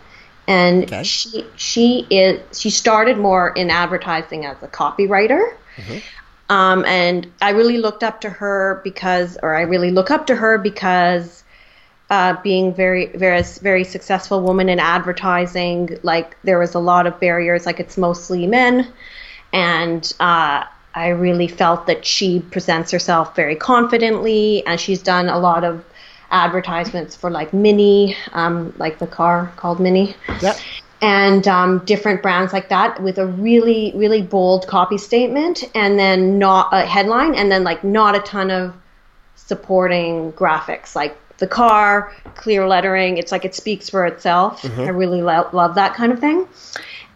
And 0.48 0.84
Okay. 0.84 1.04
she 1.04 1.44
she 1.56 2.06
is 2.10 2.58
she 2.58 2.70
started 2.70 3.18
more 3.18 3.50
in 3.50 3.70
advertising 3.70 4.46
as 4.46 4.60
a 4.62 4.68
copywriter. 4.68 5.54
Um, 6.50 6.84
and 6.84 7.26
I 7.40 7.50
really 7.50 7.78
looked 7.78 8.04
up 8.04 8.20
to 8.22 8.28
her 8.28 8.82
because 8.84 9.38
or 9.42 9.54
I 9.54 9.62
really 9.62 9.90
look 9.90 10.10
up 10.10 10.26
to 10.26 10.34
her 10.34 10.58
because 10.58 11.42
uh, 12.10 12.34
being 12.42 12.74
very 12.74 13.06
very 13.06 13.42
very 13.62 13.84
successful 13.84 14.42
woman 14.42 14.68
in 14.68 14.78
advertising, 14.78 15.98
like 16.02 16.36
there 16.44 16.58
was 16.58 16.74
a 16.74 16.80
lot 16.80 17.06
of 17.06 17.18
barriers, 17.18 17.64
like 17.64 17.80
it's 17.80 17.96
mostly 17.96 18.46
men 18.46 18.92
and 19.52 20.12
uh, 20.20 20.64
I 20.94 21.08
really 21.08 21.48
felt 21.48 21.86
that 21.86 22.04
she 22.04 22.40
presents 22.40 22.90
herself 22.90 23.36
very 23.36 23.56
confidently, 23.56 24.64
and 24.66 24.80
she's 24.80 25.02
done 25.02 25.28
a 25.28 25.38
lot 25.38 25.64
of 25.64 25.84
advertisements 26.30 27.16
for 27.16 27.30
like 27.30 27.52
Mini, 27.52 28.16
um, 28.32 28.72
like 28.78 28.98
the 28.98 29.06
car 29.06 29.52
called 29.56 29.80
Mini, 29.80 30.14
Yep. 30.40 30.56
And 31.02 31.46
um, 31.48 31.84
different 31.84 32.22
brands 32.22 32.52
like 32.52 32.68
that 32.68 33.02
with 33.02 33.18
a 33.18 33.26
really 33.26 33.92
really 33.94 34.22
bold 34.22 34.66
copy 34.66 34.98
statement, 34.98 35.64
and 35.74 35.98
then 35.98 36.38
not 36.38 36.68
a 36.72 36.84
headline, 36.84 37.34
and 37.34 37.50
then 37.50 37.64
like 37.64 37.82
not 37.84 38.14
a 38.14 38.20
ton 38.20 38.50
of 38.50 38.74
supporting 39.36 40.32
graphics 40.32 40.94
like 40.94 41.16
the 41.38 41.46
car 41.46 42.12
clear 42.36 42.68
lettering 42.68 43.16
it's 43.16 43.32
like 43.32 43.44
it 43.44 43.54
speaks 43.54 43.88
for 43.88 44.06
itself. 44.06 44.64
I 44.64 44.88
really 44.90 45.22
lo- 45.22 45.48
love 45.52 45.74
that 45.76 45.94
kind 45.94 46.12
of 46.12 46.20
thing. 46.20 46.46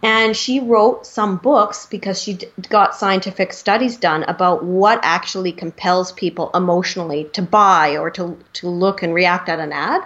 And 0.03 0.35
she 0.35 0.59
wrote 0.59 1.05
some 1.07 1.37
books 1.37 1.85
because 1.85 2.21
she 2.21 2.33
d- 2.33 2.47
got 2.69 2.95
scientific 2.95 3.53
studies 3.53 3.97
done 3.97 4.23
about 4.23 4.63
what 4.63 4.99
actually 5.03 5.51
compels 5.51 6.11
people 6.11 6.51
emotionally 6.53 7.25
to 7.33 7.41
buy 7.41 7.97
or 7.97 8.09
to 8.11 8.37
to 8.53 8.67
look 8.69 9.01
and 9.03 9.13
react 9.13 9.47
at 9.47 9.59
an 9.59 9.71
ad 9.71 10.01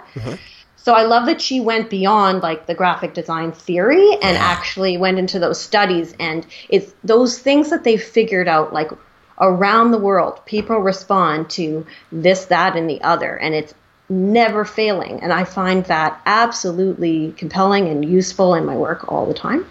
so 0.82 0.94
I 0.94 1.02
love 1.02 1.26
that 1.26 1.42
she 1.42 1.60
went 1.60 1.90
beyond 1.90 2.42
like 2.42 2.66
the 2.66 2.74
graphic 2.74 3.12
design 3.12 3.52
theory 3.52 4.14
and 4.14 4.36
actually 4.38 4.96
went 4.96 5.18
into 5.18 5.38
those 5.38 5.60
studies. 5.60 6.14
And 6.18 6.46
it's 6.70 6.94
those 7.04 7.38
things 7.38 7.68
that 7.68 7.84
they 7.84 7.98
figured 7.98 8.48
out 8.48 8.72
like 8.72 8.90
around 9.38 9.90
the 9.90 9.98
world 9.98 10.40
people 10.46 10.78
respond 10.78 11.48
to 11.48 11.86
this 12.12 12.46
that 12.46 12.76
and 12.76 12.88
the 12.88 13.00
other 13.02 13.36
and 13.36 13.54
it's 13.54 13.74
never 14.08 14.64
failing. 14.64 15.20
And 15.22 15.32
I 15.32 15.44
find 15.44 15.84
that 15.84 16.20
absolutely 16.26 17.32
compelling 17.36 17.88
and 17.88 18.04
useful 18.04 18.54
in 18.54 18.64
my 18.64 18.76
work 18.76 19.10
all 19.12 19.26
the 19.26 19.34
time. 19.34 19.66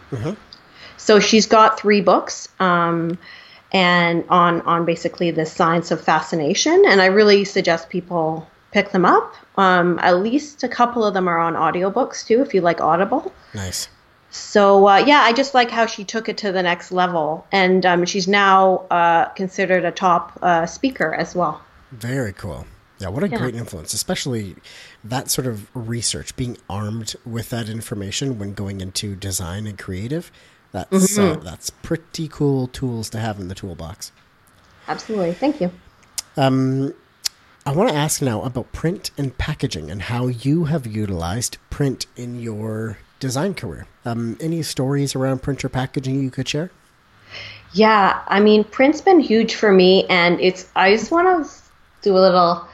So 0.98 1.20
she's 1.20 1.48
got 1.48 1.80
three 1.80 2.02
books 2.02 2.50
um, 2.60 3.18
and 3.72 4.26
on 4.30 4.62
on 4.62 4.86
basically 4.86 5.32
the 5.32 5.46
science 5.46 5.90
of 5.92 6.02
fascination. 6.02 6.84
And 6.88 7.02
I 7.02 7.08
really 7.08 7.46
suggest 7.46 7.90
people 7.90 8.48
pick 8.72 8.92
them 8.92 9.06
up. 9.06 9.34
Um, 9.60 10.00
at 10.02 10.20
least 10.20 10.64
a 10.64 10.70
couple 10.70 11.04
of 11.04 11.14
them 11.14 11.28
are 11.28 11.38
on 11.38 11.56
audiobooks 11.56 12.26
too 12.26 12.42
if 12.42 12.54
you 12.54 12.62
like 12.62 12.80
Audible. 12.80 13.34
Nice. 13.54 13.90
So 14.30 14.88
uh, 14.88 14.98
yeah, 14.98 15.22
I 15.22 15.34
just 15.34 15.54
like 15.54 15.70
how 15.70 15.86
she 15.86 16.06
took 16.06 16.30
it 16.30 16.38
to 16.38 16.54
the 16.54 16.64
next 16.64 16.94
level, 16.94 17.46
and 17.52 17.86
um, 17.86 18.06
she's 18.06 18.26
now 18.26 18.86
uh, 18.90 19.26
considered 19.30 19.84
a 19.84 19.92
top 19.92 20.40
uh, 20.42 20.66
speaker 20.66 21.14
as 21.14 21.36
well. 21.36 21.62
Very 21.92 22.32
cool. 22.32 22.66
Yeah, 23.00 23.10
what 23.10 23.24
a 23.24 23.28
great 23.28 23.56
influence, 23.56 23.94
especially 23.94 24.56
that 25.04 25.30
sort 25.30 25.48
of 25.48 25.70
research, 25.74 26.36
being 26.36 26.58
armed 26.70 27.16
with 27.26 27.50
that 27.50 27.70
information 27.70 28.40
when 28.40 28.54
going 28.54 28.82
into 28.82 29.16
design 29.16 29.68
and 29.68 29.78
creative. 29.78 30.32
That's 30.72 31.18
uh, 31.18 31.36
that's 31.44 31.70
pretty 31.70 32.30
cool 32.30 32.68
tools 32.68 33.10
to 33.10 33.20
have 33.20 33.40
in 33.40 33.50
the 33.50 33.56
toolbox. 33.56 34.14
Absolutely, 34.88 35.34
thank 35.34 35.60
you. 35.60 35.72
I 37.66 37.72
want 37.72 37.90
to 37.90 37.96
ask 37.96 38.22
now 38.22 38.42
about 38.44 38.72
print 38.72 39.12
and 39.18 39.38
packaging 39.38 39.92
and 39.92 40.04
how 40.04 40.28
you 40.28 40.66
have 40.66 40.88
utilized 40.88 41.58
print 41.70 42.06
in 42.16 42.40
your 42.40 42.98
design 43.20 43.54
career. 43.54 43.86
Um, 44.06 44.38
any 44.40 44.64
stories 44.64 45.16
around 45.16 45.42
print 45.42 45.64
or 45.64 45.70
packaging 45.70 46.24
you 46.24 46.32
could 46.32 46.48
share? 46.48 46.72
Yeah, 47.74 48.22
I 48.28 48.40
mean, 48.40 48.64
print's 48.64 49.02
been 49.02 49.20
huge 49.20 49.56
for 49.56 49.72
me, 49.72 50.06
and 50.08 50.40
it's. 50.40 50.68
I 50.76 50.96
just 50.96 51.12
want 51.12 51.46
to 51.46 51.52
do 52.02 52.18
a 52.18 52.20
little 52.20 52.68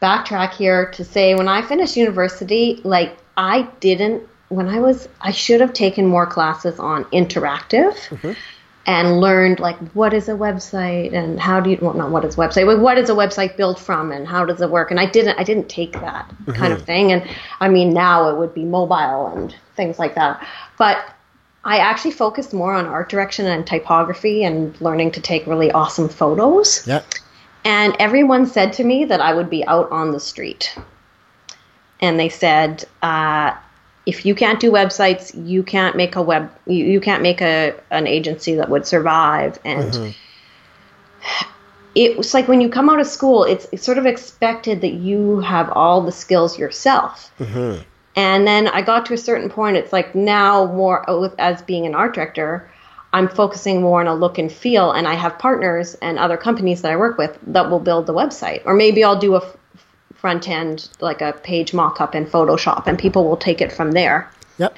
backtrack 0.00 0.52
here 0.52 0.90
to 0.92 1.04
say 1.04 1.34
when 1.34 1.48
I 1.48 1.62
finished 1.62 1.96
university, 1.96 2.80
like 2.84 3.16
I 3.36 3.62
didn't. 3.80 4.22
When 4.48 4.68
I 4.68 4.80
was, 4.80 5.08
I 5.20 5.30
should 5.30 5.60
have 5.60 5.72
taken 5.72 6.06
more 6.06 6.26
classes 6.26 6.78
on 6.78 7.04
interactive. 7.06 8.36
And 8.86 9.20
learned 9.20 9.60
like 9.60 9.76
what 9.92 10.12
is 10.14 10.28
a 10.28 10.32
website 10.32 11.14
and 11.14 11.38
how 11.38 11.60
do 11.60 11.70
you 11.70 11.78
well 11.80 11.94
not 11.94 12.10
what 12.10 12.24
is 12.24 12.34
a 12.34 12.38
website 12.38 12.66
but 12.66 12.80
what 12.80 12.98
is 12.98 13.10
a 13.10 13.12
website 13.12 13.56
built 13.56 13.78
from 13.78 14.10
and 14.10 14.26
how 14.26 14.44
does 14.44 14.60
it 14.60 14.70
work 14.70 14.90
and 14.90 14.98
I 14.98 15.06
didn't 15.06 15.38
I 15.38 15.44
didn't 15.44 15.68
take 15.68 15.92
that 15.92 16.32
kind 16.54 16.72
of 16.72 16.82
thing 16.82 17.12
and 17.12 17.22
I 17.60 17.68
mean 17.68 17.92
now 17.92 18.30
it 18.30 18.38
would 18.38 18.54
be 18.54 18.64
mobile 18.64 19.26
and 19.28 19.54
things 19.76 19.98
like 19.98 20.14
that 20.14 20.44
but 20.78 21.14
I 21.64 21.78
actually 21.78 22.12
focused 22.12 22.54
more 22.54 22.74
on 22.74 22.86
art 22.86 23.10
direction 23.10 23.46
and 23.46 23.66
typography 23.66 24.44
and 24.44 24.78
learning 24.80 25.12
to 25.12 25.20
take 25.20 25.46
really 25.46 25.70
awesome 25.70 26.08
photos. 26.08 26.86
Yeah. 26.86 27.02
And 27.64 27.94
everyone 27.98 28.46
said 28.46 28.72
to 28.74 28.84
me 28.84 29.04
that 29.04 29.20
I 29.20 29.34
would 29.34 29.50
be 29.50 29.66
out 29.66 29.90
on 29.92 30.12
the 30.12 30.20
street. 30.20 30.74
And 32.00 32.18
they 32.18 32.30
said, 32.30 32.84
uh, 33.02 33.54
if 34.10 34.26
you 34.26 34.34
can't 34.34 34.58
do 34.58 34.72
websites, 34.72 35.30
you 35.46 35.62
can't 35.62 35.96
make 35.96 36.16
a 36.16 36.22
web, 36.22 36.50
you, 36.66 36.84
you 36.84 37.00
can't 37.00 37.22
make 37.22 37.40
a 37.40 37.72
an 37.92 38.08
agency 38.08 38.56
that 38.56 38.68
would 38.68 38.84
survive. 38.84 39.56
And 39.64 40.14
it 41.94 42.18
was 42.18 42.34
like 42.34 42.48
when 42.48 42.60
you 42.60 42.68
come 42.68 42.90
out 42.90 42.98
of 42.98 43.06
school, 43.06 43.44
it's, 43.44 43.68
it's 43.70 43.84
sort 43.84 43.98
of 43.98 44.06
expected 44.06 44.80
that 44.80 44.94
you 44.94 45.38
have 45.40 45.70
all 45.70 46.00
the 46.00 46.10
skills 46.10 46.58
yourself. 46.58 47.30
Mm-hmm. 47.38 47.82
And 48.16 48.46
then 48.48 48.66
I 48.66 48.82
got 48.82 49.06
to 49.06 49.14
a 49.14 49.18
certain 49.18 49.48
point. 49.48 49.76
It's 49.76 49.92
like 49.92 50.12
now 50.16 50.66
more 50.66 50.96
as 51.38 51.62
being 51.62 51.86
an 51.86 51.94
art 51.94 52.12
director, 52.14 52.68
I'm 53.12 53.28
focusing 53.28 53.80
more 53.80 54.00
on 54.00 54.08
a 54.08 54.14
look 54.14 54.38
and 54.38 54.50
feel, 54.50 54.90
and 54.90 55.06
I 55.06 55.14
have 55.14 55.38
partners 55.38 55.94
and 56.02 56.18
other 56.18 56.36
companies 56.36 56.82
that 56.82 56.90
I 56.92 56.96
work 56.96 57.16
with 57.16 57.38
that 57.46 57.70
will 57.70 57.80
build 57.80 58.06
the 58.06 58.14
website, 58.14 58.62
or 58.64 58.74
maybe 58.74 59.04
I'll 59.04 59.18
do 59.18 59.36
a 59.36 59.42
front 60.20 60.48
end 60.48 60.88
like 61.00 61.22
a 61.22 61.32
page 61.32 61.72
mock-up 61.72 62.14
in 62.14 62.26
Photoshop, 62.26 62.86
and 62.86 62.98
people 62.98 63.24
will 63.24 63.36
take 63.36 63.60
it 63.60 63.72
from 63.72 63.92
there. 63.92 64.30
Yep. 64.58 64.76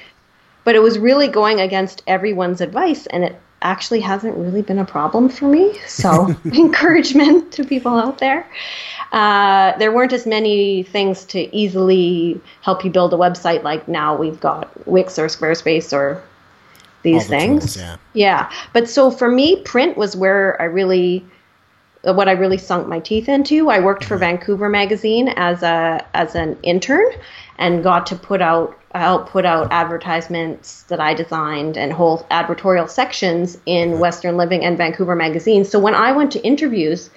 But 0.63 0.75
it 0.75 0.81
was 0.81 0.97
really 0.97 1.27
going 1.27 1.59
against 1.59 2.01
everyone's 2.07 2.61
advice, 2.61 3.05
and 3.07 3.25
it 3.25 3.39
actually 3.61 3.99
hasn't 3.99 4.37
really 4.37 4.61
been 4.61 4.79
a 4.79 4.85
problem 4.85 5.29
for 5.29 5.47
me. 5.47 5.77
So, 5.87 6.35
encouragement 6.45 7.51
to 7.53 7.63
people 7.63 7.97
out 7.97 8.19
there. 8.19 8.47
Uh, 9.11 9.77
there 9.77 9.91
weren't 9.91 10.13
as 10.13 10.25
many 10.25 10.83
things 10.83 11.25
to 11.25 11.55
easily 11.55 12.41
help 12.61 12.83
you 12.83 12.89
build 12.89 13.13
a 13.13 13.17
website 13.17 13.61
like 13.63 13.87
now 13.87 14.15
we've 14.15 14.39
got 14.39 14.87
Wix 14.87 15.19
or 15.19 15.27
Squarespace 15.27 15.93
or 15.93 16.23
these 17.03 17.23
the 17.23 17.29
things. 17.29 17.75
Tools, 17.75 17.77
yeah. 17.77 17.97
Yeah. 18.13 18.51
But 18.73 18.89
so 18.89 19.11
for 19.11 19.29
me, 19.29 19.57
print 19.57 19.97
was 19.97 20.15
where 20.15 20.59
I 20.59 20.65
really 20.65 21.23
what 22.11 22.27
I 22.27 22.33
really 22.33 22.57
sunk 22.57 22.87
my 22.87 22.99
teeth 22.99 23.29
into. 23.29 23.69
I 23.69 23.79
worked 23.79 24.03
for 24.03 24.15
mm-hmm. 24.15 24.37
Vancouver 24.37 24.69
Magazine 24.69 25.29
as 25.29 25.63
a 25.63 26.05
as 26.13 26.35
an 26.35 26.57
intern 26.63 27.05
and 27.57 27.83
got 27.83 28.07
to 28.07 28.15
put 28.15 28.41
out 28.41 28.77
help 28.93 29.29
put 29.29 29.45
out 29.45 29.71
advertisements 29.71 30.83
that 30.83 30.99
I 30.99 31.13
designed 31.13 31.77
and 31.77 31.93
whole 31.93 32.25
advertorial 32.29 32.89
sections 32.89 33.57
in 33.65 33.99
Western 33.99 34.37
Living 34.37 34.63
and 34.65 34.77
Vancouver 34.77 35.15
Magazine. 35.15 35.63
So 35.65 35.79
when 35.79 35.95
I 35.95 36.11
went 36.11 36.31
to 36.33 36.43
interviews, 36.43 37.09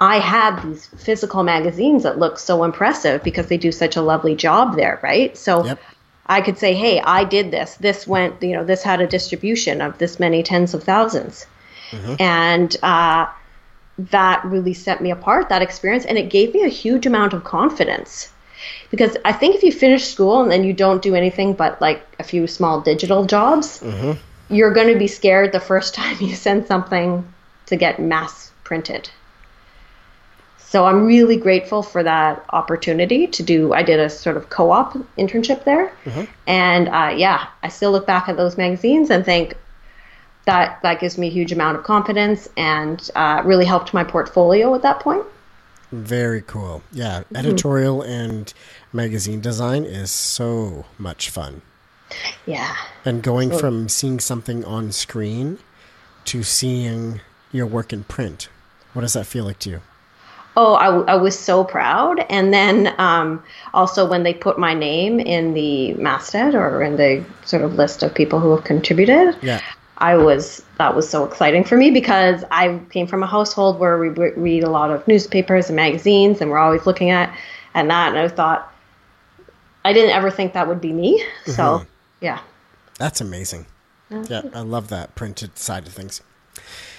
I 0.00 0.18
had 0.18 0.62
these 0.62 0.86
physical 0.86 1.42
magazines 1.42 2.02
that 2.02 2.18
looked 2.18 2.40
so 2.40 2.64
impressive 2.64 3.22
because 3.22 3.46
they 3.46 3.56
do 3.56 3.72
such 3.72 3.96
a 3.96 4.02
lovely 4.02 4.34
job 4.34 4.76
there, 4.76 5.00
right? 5.02 5.36
So 5.36 5.64
yep. 5.64 5.80
I 6.26 6.42
could 6.42 6.58
say, 6.58 6.74
"Hey, 6.74 7.00
I 7.00 7.24
did 7.24 7.50
this. 7.50 7.76
This 7.76 8.06
went, 8.06 8.42
you 8.42 8.54
know, 8.54 8.64
this 8.64 8.82
had 8.82 9.00
a 9.00 9.06
distribution 9.06 9.80
of 9.80 9.98
this 9.98 10.20
many 10.20 10.42
tens 10.42 10.74
of 10.74 10.84
1000s 10.84 11.46
mm-hmm. 11.90 12.14
and 12.18 12.76
uh, 12.82 13.26
that 13.98 14.44
really 14.44 14.74
set 14.74 15.00
me 15.00 15.10
apart. 15.10 15.48
That 15.48 15.62
experience, 15.62 16.04
and 16.04 16.18
it 16.18 16.30
gave 16.30 16.54
me 16.54 16.64
a 16.64 16.68
huge 16.68 17.06
amount 17.06 17.32
of 17.32 17.44
confidence 17.44 18.32
because 18.90 19.16
I 19.24 19.32
think 19.32 19.56
if 19.56 19.62
you 19.62 19.72
finish 19.72 20.04
school 20.04 20.42
and 20.42 20.50
then 20.50 20.64
you 20.64 20.72
don't 20.72 21.02
do 21.02 21.14
anything 21.14 21.54
but 21.54 21.80
like 21.80 22.02
a 22.18 22.22
few 22.22 22.46
small 22.46 22.80
digital 22.80 23.24
jobs, 23.24 23.80
mm-hmm. 23.80 24.12
you're 24.54 24.72
going 24.72 24.92
to 24.92 24.98
be 24.98 25.08
scared 25.08 25.52
the 25.52 25.60
first 25.60 25.94
time 26.00 26.16
you 26.20 26.34
send 26.34 26.66
something 26.66 27.26
to 27.66 27.76
get 27.76 27.98
mass 27.98 28.52
printed. 28.64 29.10
So 30.58 30.86
I'm 30.86 31.04
really 31.04 31.36
grateful 31.36 31.82
for 31.82 32.02
that 32.02 32.46
opportunity 32.48 33.26
to 33.26 33.42
do. 33.42 33.74
I 33.74 33.82
did 33.82 34.00
a 34.00 34.08
sort 34.08 34.38
of 34.38 34.48
co-op 34.48 34.94
internship 35.18 35.64
there, 35.64 35.92
mm-hmm. 36.06 36.24
and 36.46 36.88
uh, 36.88 37.14
yeah, 37.14 37.48
I 37.62 37.68
still 37.68 37.92
look 37.92 38.06
back 38.06 38.30
at 38.30 38.38
those 38.38 38.56
magazines 38.56 39.10
and 39.10 39.22
think 39.22 39.54
that 40.44 40.80
that 40.82 41.00
gives 41.00 41.18
me 41.18 41.28
a 41.28 41.30
huge 41.30 41.52
amount 41.52 41.78
of 41.78 41.84
confidence 41.84 42.48
and 42.56 43.10
uh, 43.14 43.42
really 43.44 43.64
helped 43.64 43.94
my 43.94 44.04
portfolio 44.04 44.74
at 44.74 44.82
that 44.82 45.00
point. 45.00 45.24
Very 45.90 46.40
cool. 46.42 46.82
Yeah, 46.90 47.20
mm-hmm. 47.20 47.36
editorial 47.36 48.02
and 48.02 48.52
magazine 48.92 49.40
design 49.40 49.84
is 49.84 50.10
so 50.10 50.86
much 50.98 51.30
fun. 51.30 51.62
Yeah. 52.46 52.74
And 53.04 53.22
going 53.22 53.56
from 53.56 53.88
seeing 53.88 54.20
something 54.20 54.64
on 54.64 54.92
screen 54.92 55.58
to 56.26 56.42
seeing 56.42 57.20
your 57.52 57.66
work 57.66 57.92
in 57.92 58.04
print, 58.04 58.48
what 58.92 59.02
does 59.02 59.14
that 59.14 59.26
feel 59.26 59.44
like 59.44 59.58
to 59.60 59.70
you? 59.70 59.80
Oh, 60.54 60.74
I, 60.74 61.14
I 61.14 61.16
was 61.16 61.38
so 61.38 61.64
proud. 61.64 62.24
And 62.28 62.52
then 62.52 62.94
um, 62.98 63.42
also 63.72 64.08
when 64.08 64.22
they 64.22 64.34
put 64.34 64.58
my 64.58 64.74
name 64.74 65.18
in 65.18 65.54
the 65.54 65.94
masthead 65.94 66.54
or 66.54 66.82
in 66.82 66.96
the 66.96 67.24
sort 67.44 67.62
of 67.62 67.74
list 67.74 68.02
of 68.02 68.14
people 68.14 68.38
who 68.38 68.54
have 68.54 68.64
contributed, 68.64 69.36
yeah. 69.42 69.62
I 70.02 70.16
was 70.16 70.62
that 70.78 70.96
was 70.96 71.08
so 71.08 71.24
exciting 71.24 71.62
for 71.62 71.76
me 71.76 71.92
because 71.92 72.44
I 72.50 72.80
came 72.90 73.06
from 73.06 73.22
a 73.22 73.26
household 73.26 73.78
where 73.78 73.96
we 73.98 74.08
read 74.08 74.64
a 74.64 74.68
lot 74.68 74.90
of 74.90 75.06
newspapers 75.06 75.68
and 75.68 75.76
magazines, 75.76 76.40
and 76.40 76.50
we're 76.50 76.58
always 76.58 76.84
looking 76.86 77.10
at 77.10 77.32
and 77.72 77.88
that. 77.88 78.08
And 78.08 78.18
I 78.18 78.26
thought 78.26 78.74
I 79.84 79.92
didn't 79.92 80.10
ever 80.10 80.28
think 80.28 80.54
that 80.54 80.66
would 80.66 80.80
be 80.80 80.92
me. 80.92 81.24
So 81.46 81.52
mm-hmm. 81.52 81.84
yeah, 82.20 82.40
that's 82.98 83.20
amazing. 83.20 83.66
Yeah, 84.10 84.42
I 84.52 84.60
love 84.60 84.88
that 84.88 85.14
printed 85.14 85.56
side 85.56 85.86
of 85.86 85.92
things. 85.92 86.20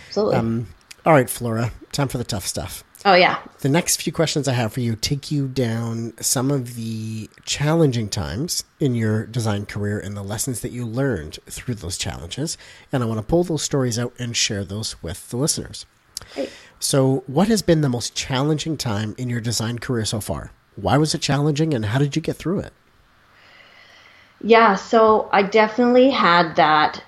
Absolutely. 0.08 0.38
Um, 0.38 0.68
all 1.06 1.12
right, 1.14 1.30
Flora, 1.30 1.74
time 1.92 2.08
for 2.08 2.18
the 2.18 2.24
tough 2.24 2.48
stuff. 2.48 2.86
Oh, 3.06 3.16
yeah. 3.16 3.40
The 3.60 3.70
next 3.70 4.02
few 4.02 4.14
questions 4.14 4.48
I 4.48 4.54
have 4.54 4.74
for 4.74 4.80
you 4.80 4.96
take 4.96 5.30
you 5.30 5.48
down 5.48 6.14
some 6.22 6.50
of 6.52 6.76
the 6.76 7.30
challenging 7.44 8.08
times 8.08 8.64
in 8.80 8.96
your 8.96 9.26
design 9.26 9.66
career 9.66 10.00
and 10.00 10.16
the 10.16 10.24
lessons 10.24 10.62
that 10.62 10.72
you 10.72 10.86
learned 10.86 11.40
through 11.48 11.76
those 11.76 11.98
challenges. 11.98 12.58
And 12.92 13.04
I 13.04 13.06
want 13.06 13.20
to 13.20 13.26
pull 13.26 13.44
those 13.44 13.64
stories 13.64 14.00
out 14.00 14.14
and 14.20 14.36
share 14.38 14.64
those 14.64 15.02
with 15.04 15.30
the 15.30 15.38
listeners. 15.38 15.86
Great. 16.34 16.50
So, 16.80 17.24
what 17.28 17.48
has 17.48 17.62
been 17.62 17.82
the 17.82 17.90
most 17.90 18.16
challenging 18.16 18.78
time 18.78 19.16
in 19.18 19.30
your 19.30 19.42
design 19.42 19.80
career 19.80 20.06
so 20.06 20.20
far? 20.20 20.52
Why 20.76 20.98
was 20.98 21.14
it 21.14 21.22
challenging 21.22 21.74
and 21.74 21.86
how 21.86 22.00
did 22.00 22.16
you 22.16 22.22
get 22.22 22.38
through 22.38 22.60
it? 22.60 22.74
Yeah, 24.42 24.76
so 24.76 25.30
I 25.32 25.44
definitely 25.44 26.10
had 26.10 26.56
that 26.56 27.02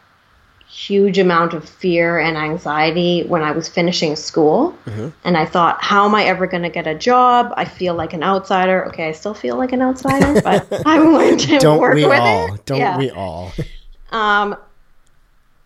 huge 0.68 1.18
amount 1.18 1.54
of 1.54 1.68
fear 1.68 2.20
and 2.20 2.38
anxiety 2.38 3.24
when 3.24 3.42
I 3.42 3.52
was 3.52 3.70
finishing 3.70 4.16
school. 4.16 4.78
Mm-hmm. 4.86 5.10
And 5.24 5.38
I 5.38 5.46
thought, 5.46 5.82
how 5.82 6.06
am 6.06 6.16
I 6.16 6.26
ever 6.26 6.48
going 6.48 6.64
to 6.64 6.70
get 6.70 6.88
a 6.88 6.96
job? 6.96 7.54
I 7.56 7.66
feel 7.66 7.94
like 7.94 8.14
an 8.14 8.24
outsider. 8.24 8.86
Okay, 8.88 9.08
I 9.08 9.12
still 9.12 9.34
feel 9.34 9.58
like 9.58 9.72
an 9.72 9.82
outsider, 9.82 10.42
but 10.44 10.68
I'm 10.86 11.04
going 11.04 11.38
to 11.38 11.60
Don't 11.60 11.80
work 11.80 11.96
we 11.96 12.06
with 12.06 12.20
all? 12.20 12.54
it. 12.54 12.66
Don't 12.66 12.80
yeah. 12.80 12.98
we 12.98 13.10
all? 13.12 13.54
um, 14.12 14.56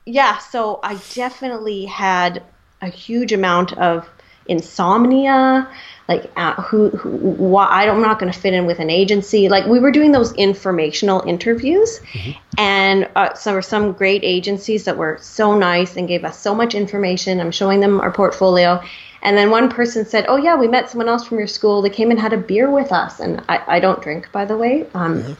yeah, 0.05 0.37
so 0.39 0.79
I 0.83 0.99
definitely 1.13 1.85
had 1.85 2.43
a 2.81 2.89
huge 2.89 3.31
amount 3.33 3.73
of 3.77 4.07
insomnia 4.47 5.69
like 6.09 6.29
uh, 6.35 6.55
who, 6.63 6.89
who 6.89 7.09
why 7.11 7.87
I'm 7.87 8.01
not 8.01 8.19
going 8.19 8.33
to 8.33 8.37
fit 8.37 8.55
in 8.55 8.65
with 8.65 8.79
an 8.79 8.89
agency. 8.89 9.47
Like 9.47 9.67
we 9.67 9.79
were 9.79 9.91
doing 9.91 10.11
those 10.11 10.33
informational 10.33 11.21
interviews, 11.21 11.99
mm-hmm. 11.99 12.31
and 12.57 13.07
uh, 13.15 13.35
so 13.35 13.53
were 13.53 13.61
some 13.61 13.93
great 13.93 14.23
agencies 14.23 14.85
that 14.85 14.97
were 14.97 15.19
so 15.21 15.55
nice 15.55 15.95
and 15.95 16.07
gave 16.07 16.25
us 16.25 16.37
so 16.39 16.55
much 16.55 16.73
information. 16.73 17.39
I'm 17.39 17.51
showing 17.51 17.79
them 17.79 18.01
our 18.01 18.11
portfolio. 18.11 18.83
And 19.21 19.37
then 19.37 19.51
one 19.51 19.69
person 19.69 20.03
said, 20.03 20.25
"Oh 20.27 20.37
yeah, 20.37 20.55
we 20.55 20.67
met 20.67 20.89
someone 20.89 21.07
else 21.07 21.27
from 21.27 21.37
your 21.37 21.47
school. 21.47 21.83
They 21.83 21.91
came 21.91 22.09
and 22.09 22.19
had 22.19 22.33
a 22.33 22.37
beer 22.37 22.71
with 22.71 22.91
us." 22.91 23.19
And 23.19 23.43
I, 23.47 23.75
I 23.75 23.79
don't 23.79 24.01
drink, 24.01 24.31
by 24.31 24.45
the 24.45 24.57
way. 24.57 24.87
Um, 24.95 25.21
mm-hmm. 25.21 25.33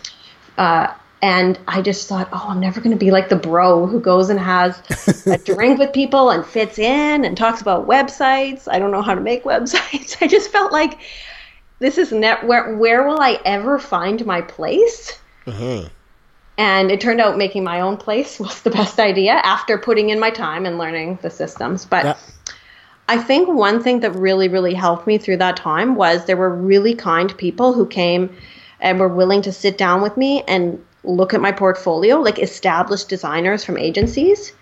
uh, 0.60 0.94
and 1.22 1.60
I 1.68 1.82
just 1.82 2.08
thought, 2.08 2.30
oh, 2.32 2.46
I'm 2.48 2.60
never 2.60 2.80
going 2.80 2.98
to 2.98 2.98
be 2.98 3.12
like 3.12 3.28
the 3.28 3.36
bro 3.36 3.86
who 3.86 4.00
goes 4.00 4.30
and 4.30 4.40
has 4.40 4.82
a 5.26 5.38
drink 5.44 5.78
with 5.78 5.92
people 5.92 6.30
and 6.30 6.46
fits 6.46 6.80
in 6.80 7.26
and 7.26 7.36
talks 7.36 7.62
about 7.62 7.88
websites. 7.88 8.68
I 8.72 8.80
don't 8.80 8.92
know 8.92 9.02
how 9.02 9.16
to 9.16 9.22
make 9.22 9.44
websites. 9.44 10.18
I 10.22 10.28
just 10.28 10.52
felt 10.52 10.72
like 10.72 11.00
this 11.80 11.98
is 11.98 12.12
net. 12.12 12.48
Where 12.48 12.76
where 12.78 13.06
will 13.06 13.20
I 13.20 13.40
ever 13.44 13.80
find 13.80 14.26
my 14.26 14.42
place? 14.42 15.20
Mm-hmm. 15.46 15.88
And 16.58 16.92
it 16.92 17.02
turned 17.02 17.22
out 17.22 17.38
making 17.38 17.64
my 17.64 17.82
own 17.82 17.98
place 17.98 18.40
was 18.40 18.62
the 18.62 18.70
best 18.70 19.00
idea 19.00 19.34
after 19.34 19.78
putting 19.78 20.10
in 20.10 20.20
my 20.20 20.30
time 20.30 20.66
and 20.66 20.78
learning 20.78 21.20
the 21.22 21.30
systems. 21.30 21.86
But 21.86 22.06
yeah. 22.06 22.18
I 23.10 23.18
think 23.18 23.50
one 23.50 23.82
thing 23.82 24.02
that 24.02 24.12
really, 24.12 24.48
really 24.48 24.74
helped 24.74 25.08
me 25.08 25.18
through 25.18 25.38
that 25.38 25.58
time 25.58 25.96
was 25.96 26.26
there 26.26 26.38
were 26.38 26.54
really 26.54 26.94
kind 26.94 27.36
people 27.38 27.74
who 27.74 27.88
came 27.88 28.36
and 28.80 29.00
were 29.00 29.10
willing 29.10 29.42
to 29.42 29.52
sit 29.52 29.78
down 29.78 30.02
with 30.02 30.16
me 30.16 30.44
and 30.48 30.84
look 31.04 31.34
at 31.34 31.42
my 31.42 31.52
portfolio, 31.52 32.18
like 32.18 32.40
established 32.40 33.10
designers 33.10 33.64
from 33.64 33.78
agencies 33.78 34.54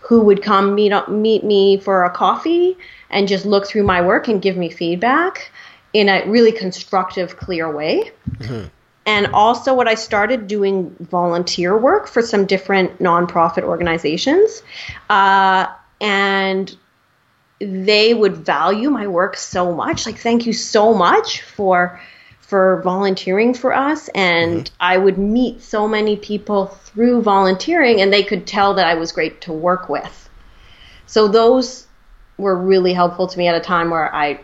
who 0.00 0.20
would 0.20 0.42
come 0.42 0.74
meet 0.74 0.92
up, 0.92 1.08
meet 1.08 1.44
me 1.44 1.78
for 1.78 2.04
a 2.04 2.10
coffee 2.10 2.76
and 3.10 3.26
just 3.26 3.46
look 3.46 3.66
through 3.66 3.84
my 3.84 4.02
work 4.02 4.28
and 4.28 4.42
give 4.42 4.56
me 4.56 4.68
feedback 4.70 5.50
in 5.92 6.08
a 6.08 6.26
really 6.26 6.52
constructive, 6.52 7.36
clear 7.36 7.70
way. 7.74 8.10
Mm-hmm. 8.38 8.68
And 9.06 9.26
also, 9.28 9.74
what 9.74 9.86
I 9.86 9.94
started 9.94 10.46
doing 10.46 10.94
volunteer 10.98 11.76
work 11.76 12.08
for 12.08 12.22
some 12.22 12.46
different 12.46 12.98
nonprofit 13.00 13.62
organizations, 13.62 14.62
uh, 15.10 15.66
and 16.00 16.74
they 17.60 18.14
would 18.14 18.36
value 18.36 18.88
my 18.88 19.06
work 19.06 19.36
so 19.36 19.74
much. 19.74 20.06
Like, 20.06 20.18
thank 20.18 20.46
you 20.46 20.54
so 20.54 20.94
much 20.94 21.42
for 21.42 22.00
for 22.54 22.80
volunteering 22.82 23.52
for 23.52 23.74
us 23.74 24.08
and 24.14 24.66
mm-hmm. 24.66 24.74
I 24.78 24.96
would 24.96 25.18
meet 25.18 25.60
so 25.60 25.88
many 25.88 26.14
people 26.14 26.66
through 26.66 27.22
volunteering 27.22 28.00
and 28.00 28.12
they 28.12 28.22
could 28.22 28.46
tell 28.46 28.74
that 28.74 28.86
I 28.86 28.94
was 28.94 29.10
great 29.10 29.40
to 29.40 29.52
work 29.52 29.88
with. 29.88 30.30
So 31.06 31.26
those 31.26 31.88
were 32.38 32.54
really 32.54 32.92
helpful 32.92 33.26
to 33.26 33.36
me 33.36 33.48
at 33.48 33.56
a 33.56 33.60
time 33.60 33.90
where 33.90 34.14
I 34.14 34.38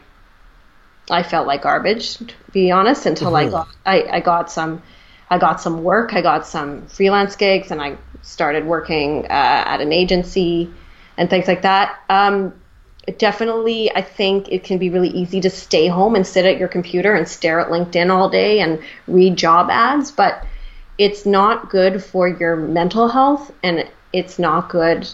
I 1.09 1.23
felt 1.23 1.47
like 1.47 1.63
garbage 1.63 2.17
to 2.17 2.35
be 2.51 2.73
honest 2.73 3.07
until 3.07 3.29
mm-hmm. 3.31 3.47
I 3.47 3.49
got 3.49 3.69
I, 3.87 4.03
I 4.17 4.19
got 4.19 4.51
some 4.51 4.83
I 5.31 5.39
got 5.39 5.61
some 5.61 5.85
work, 5.85 6.13
I 6.13 6.21
got 6.21 6.49
some 6.49 6.89
freelance 6.89 7.37
gigs 7.37 7.71
and 7.71 7.81
I 7.81 7.97
started 8.23 8.67
working 8.67 9.27
uh, 9.27 9.63
at 9.73 9.81
an 9.81 9.93
agency 9.93 10.69
and 11.17 11.31
things 11.31 11.47
like 11.47 11.63
that. 11.63 11.97
Um, 12.09 12.61
definitely, 13.19 13.95
I 13.95 14.03
think 14.03 14.49
it 14.51 14.65
can 14.65 14.79
be 14.79 14.91
really 14.91 15.09
easy 15.09 15.41
to 15.41 15.51
stay 15.51 15.89
home 15.89 16.15
and 16.15 16.27
sit 16.27 16.45
at 16.45 16.59
your 16.59 16.69
computer 16.69 17.15
and 17.15 17.27
stare 17.29 17.61
at 17.61 17.69
LinkedIn 17.69 18.11
all 18.11 18.29
day 18.29 18.61
and 18.61 18.81
read 19.07 19.37
job 19.37 19.69
ads, 19.71 20.11
but 20.11 20.45
it's 20.99 21.25
not 21.25 21.71
good 21.71 22.05
for 22.05 22.29
your 22.29 22.57
mental 22.57 23.09
health 23.09 23.53
and 23.63 23.89
it's 24.13 24.39
not 24.39 24.69
good 24.69 25.09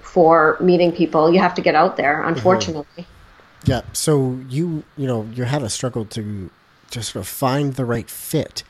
for 0.00 0.56
meeting 0.60 0.92
people. 0.92 1.30
You 1.32 1.40
have 1.40 1.54
to 1.56 1.62
get 1.62 1.74
out 1.74 1.96
there, 1.96 2.22
unfortunately. 2.22 3.02
Mm-hmm. 3.02 3.70
Yeah. 3.70 3.82
So 3.92 4.38
you, 4.48 4.84
you 4.96 5.06
know, 5.06 5.28
you 5.34 5.44
had 5.44 5.62
a 5.62 5.68
struggle 5.68 6.04
to 6.06 6.50
just 6.90 7.12
sort 7.12 7.20
of 7.20 7.28
find 7.28 7.74
the 7.74 7.84
right 7.84 8.08
fit 8.08 8.62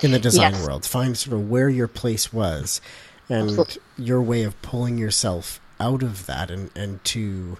in 0.00 0.12
the 0.12 0.18
design 0.18 0.52
yes. 0.52 0.66
world, 0.66 0.84
find 0.84 1.16
sort 1.16 1.34
of 1.34 1.48
where 1.48 1.68
your 1.68 1.88
place 1.88 2.32
was 2.32 2.80
and 3.28 3.48
Absolutely. 3.48 3.82
your 3.98 4.20
way 4.20 4.42
of 4.42 4.60
pulling 4.62 4.98
yourself 4.98 5.60
out 5.80 6.02
of 6.02 6.26
that 6.26 6.50
and, 6.50 6.70
and 6.76 7.02
to 7.04 7.56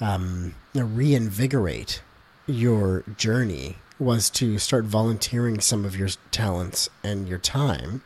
um, 0.00 0.54
reinvigorate 0.74 2.02
your 2.46 3.02
journey 3.16 3.76
was 3.98 4.28
to 4.28 4.58
start 4.58 4.84
volunteering 4.84 5.60
some 5.60 5.84
of 5.84 5.96
your 5.96 6.08
talents 6.30 6.90
and 7.02 7.28
your 7.28 7.38
time 7.38 8.02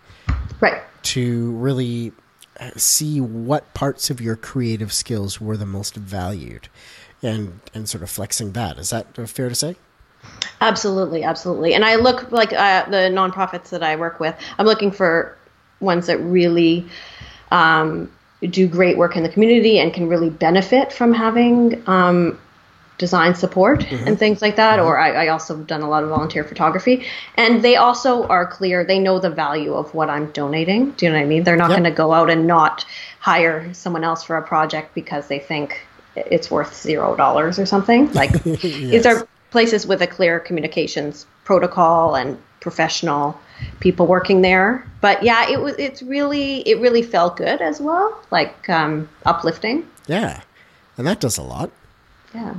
right. 0.61 0.83
to 1.03 1.51
really 1.53 2.13
uh, 2.61 2.71
see 2.77 3.21
what 3.21 3.73
parts 3.75 4.09
of 4.11 4.21
your 4.21 4.37
creative 4.37 4.93
skills 4.93 5.41
were 5.41 5.57
the 5.57 5.67
most 5.67 5.97
valued 5.97 6.69
and 7.23 7.61
and 7.75 7.89
sort 7.89 8.03
of 8.03 8.09
flexing 8.09 8.53
that. 8.53 8.79
Is 8.79 8.91
that 8.91 9.15
fair 9.29 9.49
to 9.49 9.55
say? 9.55 9.77
Absolutely 10.61 11.25
absolutely. 11.25 11.75
And 11.75 11.85
i 11.85 11.97
look 11.97 12.31
like 12.31 12.53
uh, 12.53 12.89
the 12.89 13.09
nonprofits 13.11 13.71
that 13.71 13.83
i 13.83 13.97
work 13.97 14.21
with 14.21 14.37
i'm 14.59 14.67
looking 14.67 14.91
for 14.93 15.37
ones 15.81 16.07
that 16.07 16.19
really 16.19 16.87
um, 17.51 18.11
do 18.49 18.67
great 18.67 18.97
work 18.97 19.17
in 19.17 19.23
the 19.23 19.29
community 19.29 19.79
and 19.79 19.93
can 19.93 20.09
really 20.09 20.31
benefit 20.31 20.93
from 20.93 21.13
having 21.13 21.83
um, 21.87 22.39
design 23.01 23.35
support 23.35 23.81
mm-hmm. 23.81 24.07
and 24.07 24.19
things 24.19 24.41
like 24.43 24.57
that. 24.57 24.79
Mm-hmm. 24.79 24.87
Or 24.87 24.99
I, 24.99 25.25
I, 25.25 25.29
also 25.29 25.57
have 25.57 25.67
done 25.67 25.83
a 25.83 25.89
lot 25.89 26.03
of 26.03 26.11
volunteer 26.11 26.45
photography, 26.45 27.07
and 27.35 27.63
they 27.63 27.77
also 27.77 28.27
are 28.29 28.47
clear. 28.47 28.85
They 28.85 28.99
know 28.99 29.19
the 29.19 29.31
value 29.31 29.75
of 29.75 29.93
what 29.95 30.09
I'm 30.09 30.31
donating. 30.31 30.93
Do 30.93 31.07
you 31.07 31.13
know 31.13 31.19
what 31.19 31.25
I 31.25 31.27
mean? 31.27 31.45
They're 31.45 31.57
not 31.57 31.71
yep. 31.71 31.79
going 31.79 31.91
to 31.91 31.97
go 31.97 32.13
out 32.13 32.31
and 32.31 32.47
not 32.47 32.85
hire 33.19 33.73
someone 33.75 34.05
else 34.05 34.23
for 34.23 34.37
a 34.37 34.43
project 34.43 34.95
because 34.95 35.29
they 35.29 35.39
think 35.39 35.81
it's 36.15 36.51
worth 36.51 36.75
zero 36.81 37.17
dollars 37.17 37.59
or 37.59 37.67
something. 37.67 38.13
Like 38.13 38.33
yes. 38.45 38.63
these 38.63 39.07
are 39.07 39.27
places 39.51 39.87
with 39.87 40.03
a 40.03 40.07
clear 40.07 40.39
communications 40.39 41.27
protocol 41.45 42.15
and 42.15 42.39
professional 42.61 43.41
people 43.81 44.07
working 44.07 44.43
there. 44.43 44.87
But 45.01 45.23
yeah, 45.23 45.49
it 45.51 45.61
was 45.61 45.75
it's 45.79 46.03
really 46.03 46.61
it 46.69 46.79
really 46.81 47.03
felt 47.03 47.37
good 47.37 47.61
as 47.61 47.81
well, 47.81 48.21
like 48.31 48.69
um, 48.69 49.09
uplifting. 49.25 49.87
Yeah, 50.07 50.43
and 50.97 51.07
that 51.07 51.21
does 51.21 51.39
a 51.39 51.43
lot. 51.43 51.71
Yeah. 52.35 52.55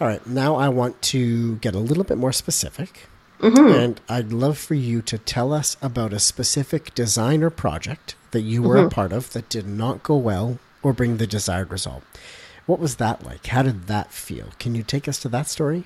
All 0.00 0.06
right, 0.06 0.24
now 0.26 0.54
I 0.54 0.68
want 0.68 1.00
to 1.02 1.56
get 1.56 1.74
a 1.74 1.78
little 1.78 2.04
bit 2.04 2.18
more 2.18 2.32
specific. 2.32 3.08
Mm-hmm. 3.40 3.72
And 3.72 4.00
I'd 4.08 4.32
love 4.32 4.58
for 4.58 4.74
you 4.74 5.00
to 5.02 5.16
tell 5.16 5.52
us 5.52 5.76
about 5.80 6.12
a 6.12 6.18
specific 6.18 6.94
design 6.94 7.42
or 7.42 7.50
project 7.50 8.16
that 8.32 8.40
you 8.40 8.62
were 8.62 8.76
mm-hmm. 8.76 8.86
a 8.86 8.90
part 8.90 9.12
of 9.12 9.32
that 9.32 9.48
did 9.48 9.66
not 9.66 10.02
go 10.02 10.16
well 10.16 10.58
or 10.82 10.92
bring 10.92 11.16
the 11.16 11.26
desired 11.26 11.70
result. 11.70 12.02
What 12.66 12.80
was 12.80 12.96
that 12.96 13.24
like? 13.24 13.46
How 13.46 13.62
did 13.62 13.86
that 13.86 14.12
feel? 14.12 14.48
Can 14.58 14.74
you 14.74 14.82
take 14.82 15.08
us 15.08 15.20
to 15.20 15.28
that 15.30 15.48
story? 15.48 15.84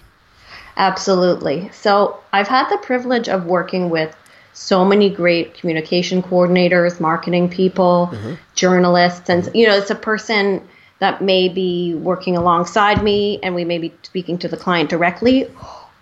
Absolutely. 0.77 1.71
So 1.73 2.19
I've 2.33 2.49
had 2.49 2.69
the 2.71 2.79
privilege 2.79 3.29
of 3.29 3.47
working 3.47 3.91
with 3.91 4.17
so 4.53 4.85
many 4.85 5.09
great 5.11 5.55
communication 5.55 6.23
coordinators, 6.23 7.01
marketing 7.01 7.49
people, 7.49 8.11
mm-hmm. 8.13 8.35
journalists, 8.55 9.29
and 9.29 9.49
you 9.55 9.67
know, 9.67 9.77
it's 9.77 9.91
a 9.91 9.95
person 9.95 10.67
that 10.99 11.21
may 11.21 11.49
be 11.49 11.95
working 11.95 12.37
alongside 12.37 13.03
me 13.03 13.41
and 13.43 13.55
we 13.55 13.65
may 13.65 13.79
be 13.79 13.93
speaking 14.03 14.39
to 14.39 14.49
the 14.49 14.57
client 14.57 14.89
directly, 14.89 15.51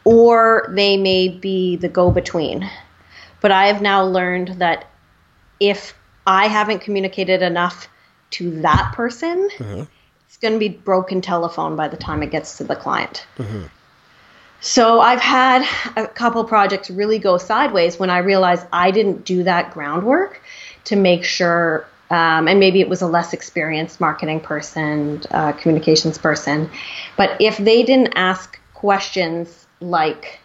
or 0.05 0.71
they 0.77 0.97
may 0.97 1.29
be 1.29 1.77
the 1.77 1.89
go 1.89 2.11
between. 2.11 2.69
But 3.41 3.51
I 3.51 3.69
have 3.69 3.81
now 3.81 4.05
learned 4.05 4.49
that 4.59 4.91
if 5.59 5.95
I 6.27 6.49
haven't 6.49 6.81
communicated 6.81 7.41
enough 7.43 7.89
to 8.33 8.61
that 8.61 8.93
person, 8.95 9.49
mm-hmm. 9.57 9.83
it's 10.27 10.37
going 10.37 10.55
to 10.55 10.61
be 10.61 10.69
broken 10.69 11.21
telephone 11.21 11.77
by 11.77 11.89
the 11.89 11.97
time 11.97 12.23
it 12.23 12.31
gets 12.31 12.59
to 12.59 12.65
the 12.65 12.77
client. 12.77 13.27
Mm-hmm. 13.39 13.65
So 14.61 15.01
I've 15.01 15.21
had 15.21 15.67
a 15.97 16.07
couple 16.07 16.45
projects 16.45 16.91
really 16.91 17.19
go 17.19 17.39
sideways 17.39 17.99
when 17.99 18.11
I 18.11 18.19
realized 18.19 18.67
I 18.73 18.91
didn't 18.91 19.25
do 19.25 19.43
that 19.45 19.73
groundwork 19.73 20.43
to 20.85 20.97
make 20.97 21.25
sure, 21.25 21.87
um, 22.11 22.47
and 22.47 22.61
maybe 22.61 22.81
it 22.81 22.89
was 22.89 23.01
a 23.01 23.07
less 23.07 23.33
experienced 23.33 24.01
marketing 24.01 24.41
person, 24.41 25.23
uh, 25.31 25.53
communications 25.53 26.19
person, 26.19 26.71
but 27.17 27.41
if 27.41 27.57
they 27.57 27.83
didn't 27.83 28.13
ask 28.17 28.59
questions 28.75 29.67
like, 29.81 30.41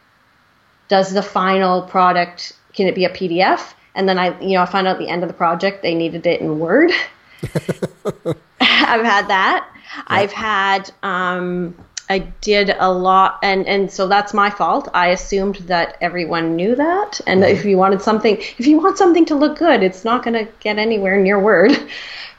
does 0.88 1.14
the 1.14 1.24
final 1.24 1.82
product 1.82 2.54
can 2.74 2.88
it 2.88 2.96
be 2.96 3.06
a 3.06 3.10
PDF? 3.10 3.74
And 3.96 4.08
then 4.08 4.18
I, 4.18 4.40
you 4.42 4.56
know, 4.56 4.62
I 4.62 4.66
found 4.66 4.88
out 4.88 4.94
at 4.94 5.00
the 5.00 5.08
end 5.08 5.24
of 5.24 5.30
the 5.30 5.34
project 5.34 5.82
they 5.82 5.96
needed 5.96 6.26
it 6.26 6.42
in 6.42 6.60
Word. 6.60 6.92
I've 8.62 9.06
had 9.06 9.28
that. 9.28 9.70
I've 10.08 10.32
had. 10.32 10.92
Um, 11.04 11.76
I 12.08 12.20
did 12.42 12.76
a 12.78 12.92
lot, 12.92 13.40
and 13.42 13.68
and 13.68 13.92
so 13.92 14.08
that's 14.08 14.34
my 14.34 14.50
fault. 14.50 14.90
I 14.94 15.08
assumed 15.08 15.56
that 15.68 15.98
everyone 16.02 16.56
knew 16.56 16.76
that, 16.76 17.20
and 17.26 17.42
mm-hmm. 17.42 17.56
if 17.56 17.66
you 17.66 17.78
wanted 17.78 18.02
something, 18.02 18.38
if 18.38 18.68
you 18.68 18.80
want 18.80 18.98
something 18.98 19.26
to 19.26 19.36
look 19.36 19.58
good, 19.58 19.82
it's 19.82 20.06
not 20.06 20.24
going 20.24 20.46
to 20.46 20.52
get 20.60 20.78
anywhere 20.78 21.18
near 21.18 21.40
Word. 21.40 21.72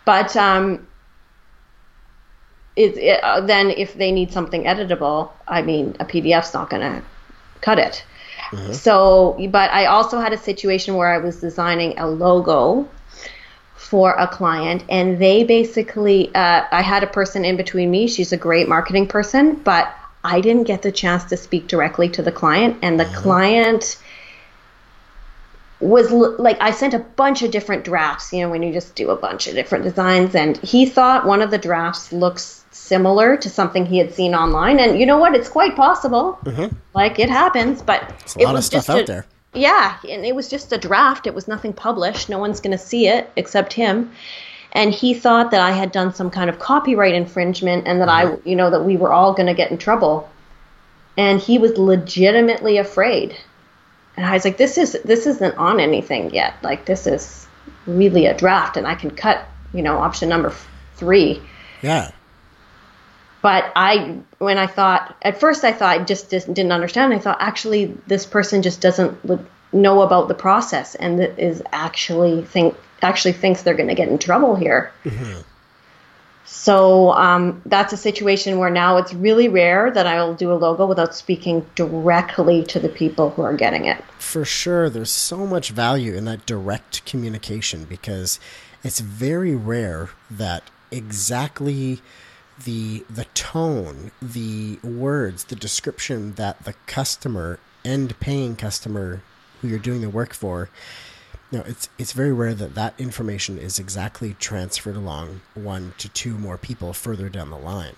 But 0.05 0.37
um, 0.37 0.87
it, 2.77 2.97
it 2.97 3.25
uh, 3.25 3.41
then 3.41 3.71
if 3.71 3.95
they 3.95 4.13
need 4.13 4.33
something 4.33 4.63
editable, 4.63 5.31
I 5.49 5.63
mean, 5.63 5.97
a 5.99 6.05
PDF's 6.05 6.55
not 6.55 6.71
going 6.71 6.83
to 6.83 7.03
cut 7.61 7.81
it. 7.81 8.05
Mm-hmm. 8.53 8.73
So, 8.73 9.37
but 9.51 9.73
I 9.73 9.87
also 9.87 10.21
had 10.21 10.33
a 10.33 10.39
situation 10.39 10.95
where 10.95 11.13
I 11.13 11.19
was 11.19 11.41
designing 11.41 11.99
a 11.99 12.07
logo 12.07 12.89
for 13.87 14.13
a 14.15 14.27
client 14.27 14.85
and 14.89 15.19
they 15.19 15.45
basically 15.45 16.35
uh, 16.35 16.65
i 16.73 16.83
had 16.83 17.03
a 17.03 17.07
person 17.07 17.45
in 17.45 17.57
between 17.57 17.91
me 17.91 18.07
she's 18.09 18.33
a 18.33 18.37
great 18.37 18.69
marketing 18.69 19.07
person 19.07 19.55
but 19.55 19.95
i 20.25 20.41
didn't 20.41 20.65
get 20.65 20.83
the 20.83 20.93
chance 20.93 21.25
to 21.25 21.37
speak 21.37 21.69
directly 21.69 22.09
to 22.09 22.23
the 22.23 22.33
client 22.33 22.77
and 22.83 22.99
the 22.99 23.05
mm-hmm. 23.05 23.23
client 23.23 23.99
was 25.79 26.11
like 26.11 26.61
i 26.61 26.71
sent 26.71 26.95
a 26.95 26.99
bunch 26.99 27.43
of 27.43 27.51
different 27.51 27.85
drafts 27.85 28.33
you 28.33 28.41
know 28.41 28.51
when 28.51 28.63
you 28.63 28.73
just 28.73 28.95
do 28.95 29.11
a 29.11 29.17
bunch 29.17 29.47
of 29.47 29.55
different 29.55 29.85
designs 29.85 30.35
and 30.35 30.57
he 30.59 30.87
thought 30.87 31.27
one 31.27 31.43
of 31.43 31.51
the 31.51 31.59
drafts 31.59 32.13
looks 32.13 32.65
similar 32.71 33.37
to 33.37 33.51
something 33.51 33.85
he 33.85 33.99
had 33.99 34.13
seen 34.13 34.35
online 34.35 34.79
and 34.81 34.99
you 34.99 35.07
know 35.07 35.19
what 35.19 35.35
it's 35.35 35.49
quite 35.49 35.77
possible 35.77 36.39
mm-hmm. 36.45 36.75
like 36.95 37.19
it 37.19 37.29
happens 37.29 37.83
but 37.83 38.11
it's 38.21 38.37
a 38.37 38.41
lot 38.41 38.57
of 38.57 38.65
stuff 38.65 38.89
out 38.89 39.03
a, 39.03 39.05
there 39.05 39.27
yeah, 39.57 39.99
and 40.09 40.25
it 40.25 40.35
was 40.35 40.49
just 40.49 40.73
a 40.73 40.79
draft. 40.79 41.27
It 41.27 41.35
was 41.35 41.49
nothing 41.49 41.73
published. 41.73 42.29
No 42.29 42.39
one's 42.39 42.61
going 42.61 42.77
to 42.77 42.83
see 42.83 43.09
it 43.09 43.31
except 43.37 43.73
him. 43.73 44.13
And 44.73 44.93
he 44.93 45.15
thought 45.15 45.53
that 45.53 45.61
I 45.61 45.71
had 45.71 45.91
done 45.91 46.15
some 46.15 46.31
kind 46.31 46.51
of 46.51 46.59
copyright 46.59 47.15
infringement 47.15 47.87
and 47.87 48.01
that 48.01 48.09
I, 48.09 48.27
mm-hmm. 48.27 48.49
you 48.49 48.57
know, 48.57 48.71
that 48.71 48.85
we 48.85 48.97
were 48.97 49.13
all 49.13 49.33
going 49.33 49.47
to 49.47 49.55
get 49.55 49.71
in 49.71 49.79
trouble. 49.79 50.29
And 51.17 51.41
he 51.41 51.59
was 51.59 51.79
legitimately 51.79 52.77
afraid. 52.77 53.37
And 54.17 54.27
I 54.27 54.33
was 54.33 54.45
like, 54.45 54.59
this 54.59 54.77
is 54.79 54.93
this 55.05 55.27
isn't 55.27 55.57
on 55.57 55.81
anything 55.81 56.33
yet. 56.35 56.55
Like 56.63 56.85
this 56.85 57.07
is 57.07 57.47
really 57.87 58.27
a 58.27 58.37
draft, 58.37 58.77
and 58.77 58.87
I 58.87 58.95
can 58.95 59.11
cut, 59.11 59.47
you 59.73 59.83
know, 59.83 59.99
option 59.99 60.29
number 60.29 60.55
three. 60.97 61.43
Yeah. 61.83 62.11
But 63.47 63.71
I, 63.77 64.19
when 64.39 64.59
I 64.59 64.67
thought, 64.67 65.17
at 65.23 65.39
first 65.39 65.63
I 65.63 65.71
thought 65.71 66.01
I 66.01 66.03
just 66.03 66.31
didn't 66.31 66.73
understand. 66.73 67.15
I 67.15 67.21
thought 67.21 67.37
actually 67.39 67.97
this 68.09 68.27
person 68.27 68.61
just 68.61 68.81
doesn't 68.81 69.17
know 69.73 70.03
about 70.03 70.27
the 70.27 70.35
process 70.35 70.97
and 70.97 71.21
is 71.21 71.63
actually 71.71 72.43
think 72.43 72.75
actually 73.03 73.35
thinks 73.35 73.63
they're 73.63 73.77
going 73.77 73.89
to 73.89 73.95
get 73.95 74.09
in 74.09 74.19
trouble 74.19 74.57
here. 74.57 74.93
Mm-hmm. 75.05 75.43
So 76.45 77.13
um, 77.13 77.63
that's 77.67 77.93
a 77.93 77.97
situation 77.97 78.59
where 78.59 78.69
now 78.69 78.97
it's 78.97 79.15
really 79.15 79.49
rare 79.49 79.93
that 79.93 80.09
I'll 80.09 80.35
do 80.35 80.51
a 80.51 80.59
logo 80.59 80.85
without 80.85 81.15
speaking 81.15 81.65
directly 81.77 82.65
to 82.65 82.81
the 82.81 82.89
people 82.89 83.31
who 83.31 83.43
are 83.43 83.55
getting 83.55 83.85
it. 83.85 84.03
For 84.19 84.45
sure, 84.45 84.91
there's 84.91 85.13
so 85.13 85.47
much 85.47 85.71
value 85.71 86.15
in 86.15 86.25
that 86.25 86.47
direct 86.47 87.07
communication 87.07 87.85
because 87.85 88.41
it's 88.83 88.99
very 88.99 89.55
rare 89.55 90.11
that 90.33 90.65
exactly 90.91 92.01
the 92.65 93.05
the 93.11 93.27
tone, 93.35 94.11
the 94.21 94.79
words, 94.83 95.45
the 95.45 95.57
description 95.57 96.35
that 96.35 96.65
the 96.65 96.75
customer 96.87 97.59
end 97.85 98.19
paying 98.21 98.57
customer 98.57 99.23
who 99.61 99.69
you're 99.69 99.79
doing 99.79 100.01
the 100.01 100.11
work 100.11 100.35
for, 100.35 100.69
you 101.51 101.59
know, 101.59 101.65
it's 101.67 101.89
it's 101.99 102.13
very 102.13 102.33
rare 102.33 102.55
that 102.55 102.75
that 102.75 102.95
information 102.99 103.59
is 103.59 103.79
exactly 103.79 104.35
transferred 104.35 104.97
along 104.97 105.41
one 105.55 105.95
to 105.99 106.09
two 106.09 106.37
more 106.39 106.59
people 106.59 106.93
further 106.93 107.29
down 107.29 107.51
the 107.51 107.59
line. 107.59 107.95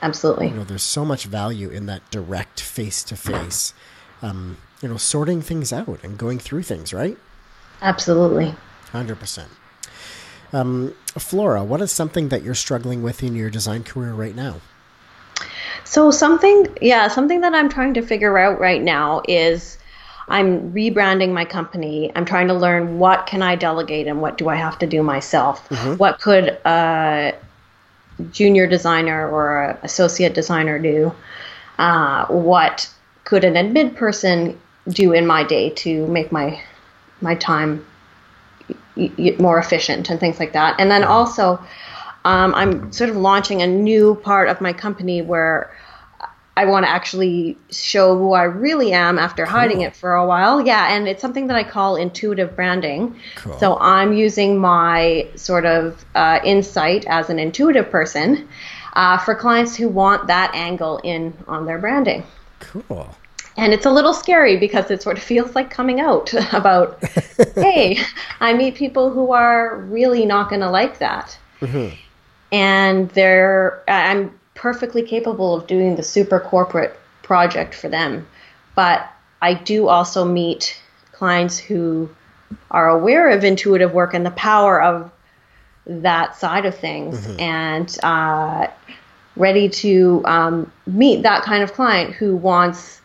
Absolutely. 0.00 0.48
You 0.48 0.54
know, 0.54 0.64
there's 0.64 0.82
so 0.82 1.04
much 1.04 1.24
value 1.26 1.68
in 1.70 1.86
that 1.86 2.10
direct 2.10 2.60
face 2.60 3.04
to 3.04 3.16
face, 3.16 3.72
you 4.20 4.88
know, 4.88 4.96
sorting 4.96 5.42
things 5.42 5.72
out 5.72 6.02
and 6.02 6.18
going 6.18 6.40
through 6.40 6.64
things, 6.64 6.92
right? 6.92 7.16
Absolutely. 7.80 8.54
Hundred 8.90 9.20
percent. 9.20 9.48
Um, 10.52 10.94
Flora, 11.06 11.64
what 11.64 11.80
is 11.80 11.90
something 11.90 12.28
that 12.28 12.42
you're 12.42 12.54
struggling 12.54 13.02
with 13.02 13.22
in 13.22 13.34
your 13.34 13.50
design 13.50 13.84
career 13.84 14.12
right 14.12 14.34
now? 14.34 14.60
So 15.84 16.10
something, 16.10 16.66
yeah, 16.80 17.08
something 17.08 17.40
that 17.40 17.54
I'm 17.54 17.68
trying 17.68 17.94
to 17.94 18.02
figure 18.02 18.38
out 18.38 18.60
right 18.60 18.82
now 18.82 19.22
is 19.26 19.78
I'm 20.28 20.72
rebranding 20.72 21.32
my 21.32 21.44
company. 21.44 22.12
I'm 22.14 22.24
trying 22.24 22.48
to 22.48 22.54
learn 22.54 22.98
what 22.98 23.26
can 23.26 23.42
I 23.42 23.56
delegate 23.56 24.06
and 24.06 24.20
what 24.20 24.38
do 24.38 24.48
I 24.48 24.56
have 24.56 24.78
to 24.78 24.86
do 24.86 25.02
myself. 25.02 25.68
What 25.98 26.20
could 26.20 26.58
a 26.64 27.34
junior 28.30 28.66
designer 28.66 29.28
or 29.28 29.62
a 29.62 29.78
associate 29.82 30.34
designer 30.34 30.78
do? 30.78 31.12
Uh, 31.78 32.26
what 32.26 32.90
could 33.24 33.44
an 33.44 33.54
admin 33.54 33.94
person 33.94 34.60
do 34.88 35.12
in 35.12 35.26
my 35.26 35.44
day 35.44 35.70
to 35.70 36.06
make 36.06 36.32
my 36.32 36.60
my 37.20 37.34
time 37.36 37.84
more 39.38 39.58
efficient 39.58 40.10
and 40.10 40.20
things 40.20 40.38
like 40.38 40.52
that? 40.52 40.80
And 40.80 40.90
then 40.90 41.04
also, 41.04 41.60
um, 42.24 42.54
I'm 42.54 42.92
sort 42.92 43.10
of 43.10 43.16
launching 43.16 43.62
a 43.62 43.66
new 43.66 44.14
part 44.16 44.48
of 44.48 44.60
my 44.60 44.72
company 44.72 45.22
where 45.22 45.74
I 46.54 46.66
want 46.66 46.84
to 46.84 46.90
actually 46.90 47.56
show 47.70 48.16
who 48.16 48.34
I 48.34 48.42
really 48.42 48.92
am 48.92 49.18
after 49.18 49.46
hiding 49.46 49.80
it 49.80 49.96
for 49.96 50.14
a 50.14 50.26
while. 50.26 50.60
Yeah, 50.60 50.94
and 50.94 51.08
it's 51.08 51.22
something 51.22 51.46
that 51.46 51.56
I 51.56 51.64
call 51.64 51.96
intuitive 51.96 52.54
branding. 52.54 53.16
Cool. 53.36 53.58
So 53.58 53.78
I'm 53.78 54.12
using 54.12 54.58
my 54.58 55.28
sort 55.34 55.64
of 55.64 56.04
uh, 56.14 56.40
insight 56.44 57.06
as 57.06 57.30
an 57.30 57.38
intuitive 57.38 57.90
person 57.90 58.48
uh, 58.92 59.16
for 59.18 59.34
clients 59.34 59.74
who 59.74 59.88
want 59.88 60.26
that 60.26 60.54
angle 60.54 60.98
in 60.98 61.32
on 61.48 61.64
their 61.64 61.78
branding. 61.78 62.24
Cool. 62.60 63.16
And 63.56 63.72
it's 63.72 63.86
a 63.86 63.90
little 63.90 64.14
scary 64.14 64.56
because 64.56 64.90
it 64.90 65.02
sort 65.02 65.18
of 65.18 65.22
feels 65.22 65.54
like 65.54 65.70
coming 65.70 66.00
out 66.00 66.32
about, 66.52 67.02
hey, 67.54 67.98
I 68.40 68.54
meet 68.54 68.74
people 68.74 69.10
who 69.10 69.32
are 69.32 69.76
really 69.76 70.24
not 70.26 70.48
going 70.48 70.60
to 70.60 70.70
like 70.70 70.98
that. 70.98 71.38
And 72.50 73.08
they're, 73.10 73.82
I'm 73.88 74.38
perfectly 74.54 75.02
capable 75.02 75.54
of 75.54 75.66
doing 75.66 75.96
the 75.96 76.02
super 76.02 76.40
corporate 76.40 76.98
project 77.22 77.74
for 77.74 77.88
them. 77.88 78.26
But 78.74 79.10
I 79.40 79.54
do 79.54 79.88
also 79.88 80.24
meet 80.24 80.80
clients 81.12 81.58
who 81.58 82.10
are 82.70 82.88
aware 82.88 83.30
of 83.30 83.44
intuitive 83.44 83.92
work 83.92 84.14
and 84.14 84.24
the 84.24 84.32
power 84.32 84.82
of 84.82 85.10
that 85.86 86.36
side 86.36 86.64
of 86.64 86.76
things 86.76 87.26
and 87.38 87.98
uh, 88.02 88.66
ready 89.36 89.68
to 89.68 90.22
um, 90.24 90.72
meet 90.86 91.22
that 91.22 91.42
kind 91.42 91.62
of 91.62 91.72
client 91.72 92.14
who 92.14 92.36
wants 92.36 93.01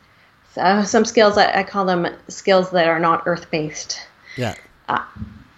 uh, 0.55 0.83
some 0.83 1.05
skills 1.05 1.37
I, 1.37 1.59
I 1.59 1.63
call 1.63 1.85
them 1.85 2.07
skills 2.27 2.71
that 2.71 2.87
are 2.87 2.99
not 2.99 3.23
earth 3.25 3.49
based 3.51 3.99
Yeah. 4.37 4.55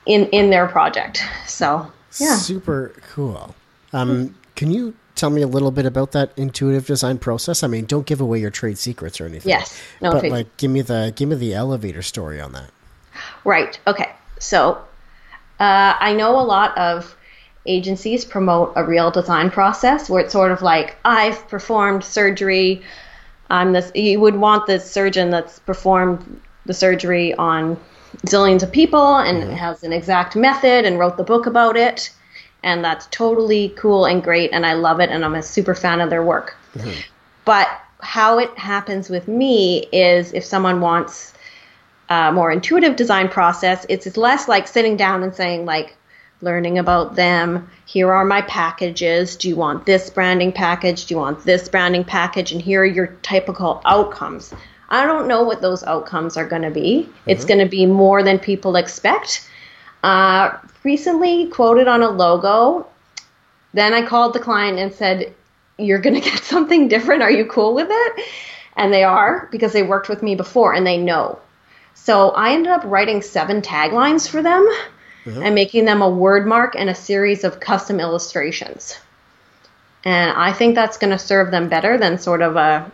in 0.05 0.25
in 0.27 0.49
their 0.49 0.67
project 0.67 1.21
so 1.45 1.91
yeah 2.19 2.35
Super 2.35 2.93
cool. 3.13 3.55
Um, 3.93 4.35
can 4.55 4.71
you 4.71 4.93
tell 5.15 5.29
me 5.29 5.41
a 5.41 5.47
little 5.47 5.71
bit 5.71 5.85
about 5.85 6.11
that 6.13 6.31
intuitive 6.37 6.85
design 6.85 7.17
process? 7.17 7.63
I 7.63 7.67
mean, 7.67 7.85
don't 7.85 8.05
give 8.05 8.21
away 8.21 8.39
your 8.39 8.49
trade 8.51 8.77
secrets 8.77 9.19
or 9.21 9.25
anything. 9.25 9.49
Yes. 9.49 9.79
No 10.01 10.11
but 10.11 10.19
trade 10.21 10.31
like, 10.31 10.57
give 10.57 10.71
me 10.71 10.81
the 10.81 11.13
give 11.15 11.29
me 11.29 11.35
the 11.35 11.53
elevator 11.53 12.01
story 12.01 12.41
on 12.41 12.51
that. 12.53 12.69
Right. 13.45 13.79
Okay. 13.85 14.11
So 14.39 14.73
uh, 15.59 15.93
I 15.99 16.13
know 16.13 16.39
a 16.39 16.41
lot 16.41 16.77
of 16.77 17.15
agencies 17.65 18.25
promote 18.25 18.73
a 18.75 18.83
real 18.83 19.11
design 19.11 19.51
process 19.51 20.09
where 20.09 20.21
it's 20.23 20.33
sort 20.33 20.51
of 20.51 20.61
like 20.61 20.97
I've 21.05 21.47
performed 21.47 22.03
surgery. 22.03 22.81
I'm 23.49 23.73
this. 23.73 23.91
You 23.95 24.19
would 24.19 24.35
want 24.35 24.67
the 24.67 24.79
surgeon 24.79 25.29
that's 25.29 25.59
performed 25.59 26.41
the 26.65 26.73
surgery 26.73 27.33
on 27.35 27.77
zillions 28.25 28.63
of 28.63 28.71
people 28.71 29.17
and 29.17 29.43
mm-hmm. 29.43 29.53
has 29.53 29.83
an 29.83 29.93
exact 29.93 30.35
method 30.35 30.85
and 30.85 30.99
wrote 30.99 31.17
the 31.17 31.23
book 31.23 31.45
about 31.45 31.77
it. 31.77 32.11
And 32.61 32.83
that's 32.83 33.07
totally 33.07 33.69
cool 33.77 34.05
and 34.05 34.21
great, 34.21 34.51
and 34.51 34.65
I 34.65 34.73
love 34.73 34.99
it, 34.99 35.09
and 35.09 35.23
I'm 35.23 35.35
a 35.35 35.41
super 35.41 35.73
fan 35.73 36.01
of 36.01 36.09
their 36.09 36.23
work. 36.23 36.57
Mm-hmm. 36.75 36.99
But 37.45 37.69
how 38.01 38.37
it 38.37 38.49
happens 38.57 39.09
with 39.09 39.29
me 39.29 39.87
is 39.93 40.33
if 40.33 40.43
someone 40.43 40.81
wants 40.81 41.33
a 42.09 42.33
more 42.33 42.51
intuitive 42.51 42.97
design 42.97 43.29
process, 43.29 43.85
it's, 43.87 44.05
it's 44.05 44.17
less 44.17 44.49
like 44.49 44.67
sitting 44.67 44.97
down 44.97 45.23
and 45.23 45.33
saying, 45.33 45.65
like, 45.65 45.95
learning 46.41 46.77
about 46.77 47.15
them. 47.15 47.69
Here 47.85 48.11
are 48.11 48.25
my 48.25 48.41
packages. 48.43 49.35
Do 49.35 49.49
you 49.49 49.55
want 49.55 49.85
this 49.85 50.09
branding 50.09 50.51
package? 50.51 51.05
Do 51.05 51.13
you 51.15 51.19
want 51.19 51.43
this 51.43 51.67
branding 51.67 52.03
package? 52.03 52.51
And 52.51 52.61
here 52.61 52.81
are 52.81 52.85
your 52.85 53.07
typical 53.21 53.81
outcomes. 53.85 54.53
I 54.89 55.05
don't 55.05 55.27
know 55.27 55.43
what 55.43 55.61
those 55.61 55.83
outcomes 55.83 56.37
are 56.37 56.47
going 56.47 56.61
to 56.61 56.71
be. 56.71 57.09
It's 57.25 57.45
going 57.45 57.59
to 57.59 57.67
be 57.67 57.85
more 57.85 58.23
than 58.23 58.39
people 58.39 58.75
expect. 58.75 59.47
Uh, 60.03 60.57
recently 60.83 61.47
quoted 61.47 61.87
on 61.87 62.01
a 62.01 62.09
logo. 62.09 62.87
Then 63.73 63.93
I 63.93 64.05
called 64.05 64.33
the 64.33 64.39
client 64.39 64.79
and 64.79 64.93
said, 64.93 65.33
You're 65.77 65.99
going 65.99 66.15
to 66.21 66.29
get 66.29 66.43
something 66.43 66.87
different. 66.87 67.21
Are 67.21 67.31
you 67.31 67.45
cool 67.45 67.75
with 67.75 67.89
it? 67.89 68.25
And 68.75 68.93
they 68.93 69.03
are 69.03 69.49
because 69.51 69.73
they 69.73 69.83
worked 69.83 70.07
with 70.07 70.23
me 70.23 70.35
before 70.35 70.73
and 70.73 70.87
they 70.87 70.97
know. 70.97 71.39
So 71.93 72.29
I 72.29 72.53
ended 72.53 72.71
up 72.71 72.83
writing 72.85 73.21
seven 73.21 73.61
taglines 73.61 74.27
for 74.27 74.41
them 74.41 74.67
and 75.25 75.53
making 75.55 75.85
them 75.85 76.01
a 76.01 76.09
word 76.09 76.47
mark 76.47 76.75
and 76.75 76.89
a 76.89 76.95
series 76.95 77.43
of 77.43 77.59
custom 77.59 77.99
illustrations. 77.99 78.97
And 80.03 80.31
I 80.31 80.53
think 80.53 80.75
that's 80.75 80.97
going 80.97 81.11
to 81.11 81.19
serve 81.19 81.51
them 81.51 81.69
better 81.69 81.97
than 81.97 82.17
sort 82.17 82.41
of 82.41 82.55
a 82.55 82.91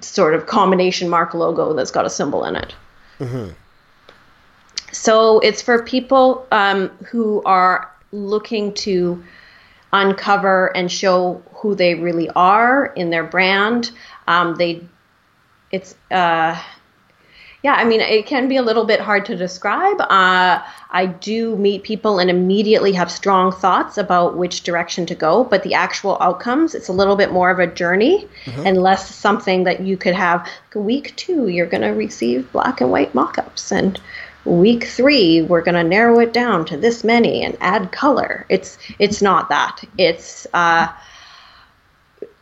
sort 0.00 0.34
of 0.34 0.46
combination 0.46 1.08
mark 1.08 1.34
logo 1.34 1.72
that's 1.74 1.90
got 1.90 2.04
a 2.04 2.10
symbol 2.10 2.44
in 2.44 2.56
it. 2.56 2.74
So 4.92 5.40
it's 5.40 5.60
for 5.60 5.82
people 5.82 6.46
um, 6.52 6.88
who 7.10 7.42
are 7.44 7.90
looking 8.12 8.72
to 8.74 9.22
uncover 9.92 10.76
and 10.76 10.90
show 10.90 11.42
who 11.54 11.74
they 11.74 11.94
really 11.94 12.28
are 12.30 12.86
in 12.86 13.10
their 13.10 13.24
brand. 13.24 13.90
Um, 14.28 14.54
they, 14.56 14.84
it's, 15.70 15.96
uh, 16.10 16.60
yeah, 17.64 17.76
I 17.76 17.84
mean, 17.84 18.02
it 18.02 18.26
can 18.26 18.46
be 18.46 18.56
a 18.56 18.62
little 18.62 18.84
bit 18.84 19.00
hard 19.00 19.24
to 19.24 19.36
describe. 19.36 19.98
Uh, 19.98 20.62
I 20.90 21.06
do 21.06 21.56
meet 21.56 21.82
people 21.82 22.18
and 22.18 22.28
immediately 22.28 22.92
have 22.92 23.10
strong 23.10 23.52
thoughts 23.52 23.96
about 23.96 24.36
which 24.36 24.64
direction 24.64 25.06
to 25.06 25.14
go, 25.14 25.44
but 25.44 25.62
the 25.62 25.72
actual 25.72 26.18
outcomes, 26.20 26.74
it's 26.74 26.88
a 26.88 26.92
little 26.92 27.16
bit 27.16 27.32
more 27.32 27.48
of 27.48 27.58
a 27.60 27.66
journey 27.66 28.28
and 28.66 28.76
less 28.76 29.14
something 29.14 29.64
that 29.64 29.80
you 29.80 29.96
could 29.96 30.14
have. 30.14 30.46
Week 30.74 31.16
two, 31.16 31.48
you're 31.48 31.64
going 31.64 31.80
to 31.82 31.92
receive 31.92 32.52
black 32.52 32.82
and 32.82 32.90
white 32.90 33.14
mock 33.14 33.38
ups. 33.38 33.72
And 33.72 33.98
week 34.44 34.84
three, 34.84 35.40
we're 35.40 35.62
going 35.62 35.74
to 35.74 35.84
narrow 35.84 36.18
it 36.18 36.34
down 36.34 36.66
to 36.66 36.76
this 36.76 37.02
many 37.02 37.44
and 37.44 37.56
add 37.62 37.92
color. 37.92 38.44
It's, 38.50 38.76
it's 38.98 39.22
not 39.22 39.48
that. 39.48 39.82
It's, 39.96 40.46
uh, 40.52 40.92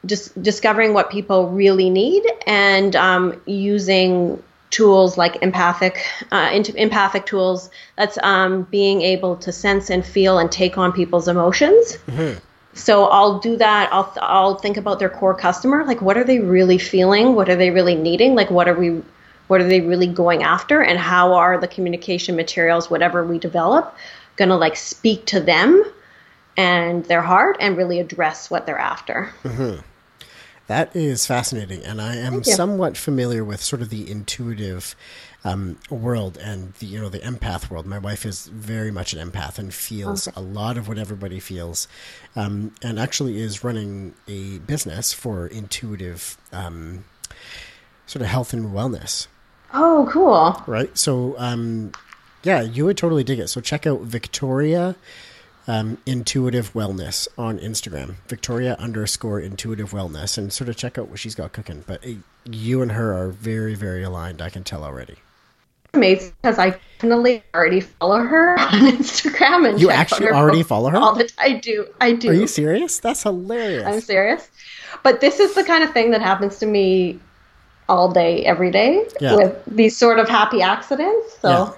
just 0.04 0.42
discovering 0.42 0.94
what 0.94 1.12
people 1.12 1.50
really 1.50 1.88
need 1.88 2.24
and 2.44 2.96
um, 2.96 3.40
using 3.46 4.42
tools 4.72 5.16
like 5.16 5.40
empathic 5.42 6.04
uh, 6.32 6.50
into 6.52 6.74
empathic 6.74 7.26
tools 7.26 7.70
that's 7.96 8.18
um, 8.22 8.62
being 8.64 9.02
able 9.02 9.36
to 9.36 9.52
sense 9.52 9.90
and 9.90 10.04
feel 10.04 10.38
and 10.38 10.50
take 10.50 10.76
on 10.76 10.90
people's 10.92 11.28
emotions. 11.28 11.98
So 12.74 13.04
i'll 13.04 13.38
do 13.38 13.56
that. 13.58 13.92
I'll, 13.92 14.12
I'll 14.20 14.54
think 14.56 14.78
about 14.78 14.98
their 14.98 15.10
core 15.10 15.34
customer. 15.34 15.84
Like 15.84 16.00
what 16.02 16.16
are 16.16 16.24
they 16.24 16.40
really 16.40 16.78
feeling? 16.78 17.34
What 17.34 17.48
are 17.50 17.56
they 17.56 17.70
really 17.70 17.94
needing? 17.94 18.34
Like 18.34 18.50
what 18.50 18.66
are 18.66 18.74
we 18.74 19.02
what 19.48 19.60
are 19.60 19.68
they 19.68 19.82
really 19.82 20.06
going 20.06 20.42
after? 20.42 20.80
And 20.80 20.98
how 20.98 21.34
are 21.34 21.60
the 21.60 21.68
communication 21.68 22.34
materials 22.34 22.90
whatever 22.90 23.24
we 23.24 23.38
develop 23.38 23.94
going 24.36 24.48
to 24.48 24.56
like 24.56 24.76
speak 24.76 25.26
to 25.26 25.40
them 25.40 25.84
and 26.56 27.04
their 27.04 27.22
heart 27.22 27.58
and 27.60 27.76
really 27.76 28.00
address 28.00 28.50
what 28.50 28.64
they're 28.66 28.78
after 28.78 29.30
That 30.72 30.96
is 30.96 31.26
fascinating, 31.26 31.84
and 31.84 32.00
I 32.00 32.16
am 32.16 32.42
somewhat 32.42 32.96
familiar 32.96 33.44
with 33.44 33.62
sort 33.62 33.82
of 33.82 33.90
the 33.90 34.10
intuitive 34.10 34.96
um, 35.44 35.78
world 35.90 36.38
and 36.38 36.72
the 36.72 36.86
you 36.86 36.98
know 36.98 37.10
the 37.10 37.18
empath 37.18 37.68
world. 37.68 37.84
My 37.84 37.98
wife 37.98 38.24
is 38.24 38.46
very 38.46 38.90
much 38.90 39.12
an 39.12 39.30
empath 39.30 39.58
and 39.58 39.74
feels 39.74 40.28
a 40.34 40.40
lot 40.40 40.78
of 40.78 40.88
what 40.88 40.96
everybody 40.96 41.40
feels, 41.40 41.88
um, 42.34 42.72
and 42.80 42.98
actually 42.98 43.38
is 43.38 43.62
running 43.62 44.14
a 44.26 44.60
business 44.60 45.12
for 45.12 45.46
intuitive 45.46 46.38
um, 46.54 47.04
sort 48.06 48.22
of 48.22 48.28
health 48.28 48.54
and 48.54 48.72
wellness. 48.72 49.26
oh 49.74 50.08
cool 50.10 50.58
Right. 50.66 50.96
So, 50.96 51.34
um, 51.36 51.92
yeah, 52.44 52.62
you 52.62 52.86
would 52.86 52.96
totally 52.96 53.24
dig 53.24 53.40
it. 53.40 53.48
So 53.48 53.60
check 53.60 53.86
out 53.86 54.00
Victoria 54.00 54.96
um, 55.68 55.98
Intuitive 56.06 56.72
Wellness 56.72 57.28
on 57.38 57.58
Instagram, 57.58 58.16
Victoria 58.28 58.76
underscore 58.78 59.40
Intuitive 59.40 59.90
Wellness, 59.92 60.36
and 60.38 60.52
sort 60.52 60.68
of 60.68 60.76
check 60.76 60.98
out 60.98 61.08
what 61.08 61.18
she's 61.18 61.34
got 61.34 61.52
cooking. 61.52 61.84
But 61.86 62.04
uh, 62.06 62.10
you 62.44 62.82
and 62.82 62.92
her 62.92 63.12
are 63.16 63.28
very, 63.28 63.74
very 63.74 64.02
aligned. 64.02 64.42
I 64.42 64.50
can 64.50 64.64
tell 64.64 64.82
already. 64.84 65.16
amazing 65.94 66.32
because 66.42 66.58
I 66.58 66.70
definitely 66.96 67.42
already 67.54 67.80
follow 67.80 68.18
her 68.22 68.52
on 68.58 68.68
Instagram 68.92 69.68
and 69.68 69.80
You 69.80 69.90
actually 69.90 70.28
already 70.30 70.62
follow 70.62 70.90
her? 70.90 70.96
All 70.96 71.14
the 71.14 71.30
I 71.38 71.52
do. 71.52 71.86
I 72.00 72.12
do. 72.12 72.30
Are 72.30 72.34
you 72.34 72.46
serious? 72.46 72.98
That's 72.98 73.22
hilarious. 73.22 73.84
I'm 73.86 74.00
serious. 74.00 74.48
But 75.02 75.20
this 75.20 75.38
is 75.40 75.54
the 75.54 75.64
kind 75.64 75.84
of 75.84 75.92
thing 75.92 76.10
that 76.12 76.20
happens 76.22 76.58
to 76.58 76.66
me 76.66 77.18
all 77.88 78.10
day, 78.10 78.44
every 78.44 78.70
day, 78.70 79.04
Yeah. 79.20 79.34
with 79.36 79.62
these 79.66 79.96
sort 79.96 80.18
of 80.18 80.28
happy 80.28 80.62
accidents. 80.62 81.38
So 81.40 81.48
Yeah. 81.50 81.70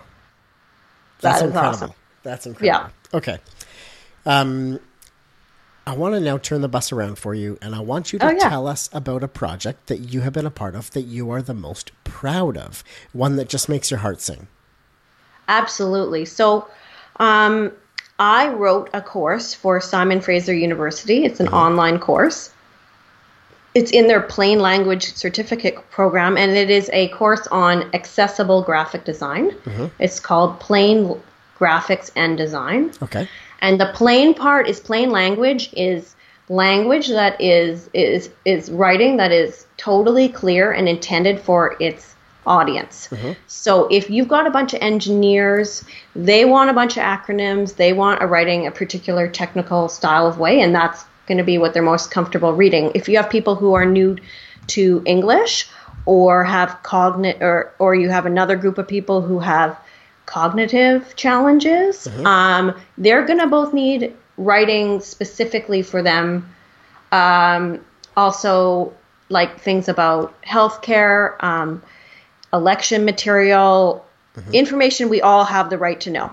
That's 1.20 1.20
that 1.20 1.36
is 1.36 1.42
incredible. 1.54 1.68
awesome. 1.74 1.90
That's 2.22 2.46
incredible. 2.46 2.90
Yeah. 3.12 3.16
Okay. 3.18 3.38
Um, 4.26 4.80
I 5.86 5.94
want 5.94 6.14
to 6.14 6.20
now 6.20 6.38
turn 6.38 6.62
the 6.62 6.68
bus 6.68 6.92
around 6.92 7.18
for 7.18 7.34
you, 7.34 7.58
and 7.60 7.74
I 7.74 7.80
want 7.80 8.12
you 8.12 8.18
to 8.20 8.26
Oh, 8.26 8.30
yeah. 8.30 8.48
tell 8.48 8.66
us 8.66 8.88
about 8.92 9.22
a 9.22 9.28
project 9.28 9.86
that 9.88 9.98
you 9.98 10.22
have 10.22 10.32
been 10.32 10.46
a 10.46 10.50
part 10.50 10.74
of 10.74 10.90
that 10.92 11.02
you 11.02 11.30
are 11.30 11.42
the 11.42 11.52
most 11.54 11.92
proud 12.04 12.56
of, 12.56 12.82
one 13.12 13.36
that 13.36 13.48
just 13.50 13.68
makes 13.68 13.90
your 13.90 14.00
heart 14.00 14.20
sing. 14.22 14.48
Absolutely. 15.46 16.24
So, 16.24 16.66
um, 17.20 17.70
I 18.18 18.48
wrote 18.48 18.88
a 18.94 19.02
course 19.02 19.52
for 19.52 19.80
Simon 19.80 20.20
Fraser 20.20 20.54
University. 20.54 21.24
It's 21.24 21.40
an 21.40 21.48
online 21.48 21.98
course. 21.98 22.50
It's 23.74 23.90
in 23.90 24.06
their 24.06 24.20
plain 24.20 24.60
language 24.60 25.12
certificate 25.14 25.76
program, 25.90 26.36
and 26.38 26.52
it 26.52 26.70
is 26.70 26.88
a 26.92 27.08
course 27.08 27.46
on 27.48 27.90
accessible 27.92 28.62
graphic 28.62 29.04
design. 29.04 29.50
It's 29.98 30.20
called 30.20 30.60
Plain 30.60 31.20
Graphics 31.58 32.10
and 32.14 32.38
Design. 32.38 32.92
Okay. 33.02 33.28
And 33.64 33.80
the 33.80 33.90
plain 33.94 34.34
part 34.34 34.68
is 34.68 34.78
plain 34.78 35.10
language 35.10 35.70
is 35.72 36.14
language 36.50 37.08
that 37.08 37.40
is 37.40 37.88
is 37.94 38.28
is 38.44 38.70
writing 38.70 39.16
that 39.16 39.32
is 39.32 39.66
totally 39.78 40.28
clear 40.28 40.70
and 40.70 40.86
intended 40.86 41.40
for 41.40 41.74
its 41.80 42.14
audience. 42.46 43.08
Mm-hmm. 43.10 43.32
So 43.46 43.88
if 43.90 44.10
you've 44.10 44.28
got 44.28 44.46
a 44.46 44.50
bunch 44.50 44.74
of 44.74 44.82
engineers, 44.82 45.82
they 46.14 46.44
want 46.44 46.68
a 46.68 46.74
bunch 46.74 46.98
of 46.98 47.04
acronyms, 47.04 47.76
they 47.76 47.94
want 47.94 48.22
a 48.22 48.26
writing 48.26 48.66
a 48.66 48.70
particular 48.70 49.28
technical 49.28 49.88
style 49.88 50.26
of 50.26 50.38
way 50.38 50.60
and 50.60 50.74
that's 50.74 51.06
going 51.26 51.38
to 51.38 51.44
be 51.44 51.56
what 51.56 51.72
they're 51.72 51.82
most 51.82 52.10
comfortable 52.10 52.52
reading. 52.52 52.92
If 52.94 53.08
you 53.08 53.16
have 53.16 53.30
people 53.30 53.54
who 53.54 53.72
are 53.72 53.86
new 53.86 54.18
to 54.76 55.02
English 55.06 55.70
or 56.04 56.44
have 56.44 56.80
cognit 56.82 57.40
or 57.40 57.72
or 57.78 57.94
you 57.94 58.10
have 58.10 58.26
another 58.26 58.56
group 58.56 58.76
of 58.76 58.86
people 58.86 59.22
who 59.22 59.38
have 59.38 59.80
cognitive 60.26 61.14
challenges. 61.16 62.06
Um, 62.26 62.74
they're 62.98 63.24
going 63.24 63.40
to 63.40 63.46
both 63.46 63.72
need 63.74 64.14
writing 64.36 65.00
specifically 65.00 65.82
for 65.82 66.02
them. 66.02 66.48
Um, 67.12 67.84
also, 68.16 68.92
like 69.28 69.60
things 69.60 69.88
about 69.88 70.40
healthcare, 70.42 71.42
um, 71.42 71.82
election 72.52 73.04
material, 73.04 74.04
information 74.52 75.08
we 75.08 75.20
all 75.20 75.44
have 75.44 75.70
the 75.70 75.78
right 75.78 76.00
to 76.00 76.10
know. 76.10 76.30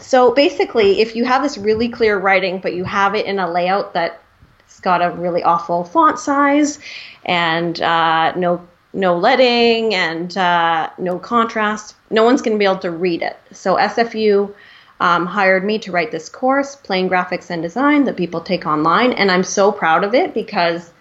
So 0.00 0.32
basically, 0.32 1.00
if 1.00 1.14
you 1.14 1.24
have 1.24 1.42
this 1.42 1.56
really 1.56 1.88
clear 1.88 2.18
writing, 2.18 2.58
but 2.58 2.74
you 2.74 2.84
have 2.84 3.14
it 3.14 3.26
in 3.26 3.38
a 3.38 3.50
layout 3.50 3.94
that's 3.94 4.80
got 4.80 5.02
a 5.02 5.10
really 5.10 5.42
awful 5.42 5.84
font 5.84 6.18
size 6.18 6.78
and 7.24 7.80
uh, 7.80 8.34
no 8.36 8.66
no 8.94 9.16
leading 9.16 9.94
and 9.94 10.36
uh, 10.36 10.88
no 10.98 11.18
contrast, 11.18 11.96
no 12.10 12.24
one's 12.24 12.40
going 12.40 12.56
to 12.56 12.58
be 12.58 12.64
able 12.64 12.78
to 12.78 12.90
read 12.90 13.22
it. 13.22 13.36
So 13.52 13.76
SFU 13.76 14.54
um, 15.00 15.26
hired 15.26 15.64
me 15.64 15.78
to 15.80 15.92
write 15.92 16.12
this 16.12 16.28
course, 16.28 16.76
Plain 16.76 17.10
Graphics 17.10 17.50
and 17.50 17.60
Design, 17.60 18.04
that 18.04 18.16
people 18.16 18.40
take 18.40 18.66
online, 18.66 19.12
and 19.12 19.30
I'm 19.30 19.44
so 19.44 19.72
proud 19.72 20.04
of 20.04 20.14
it 20.14 20.32
because 20.32 20.92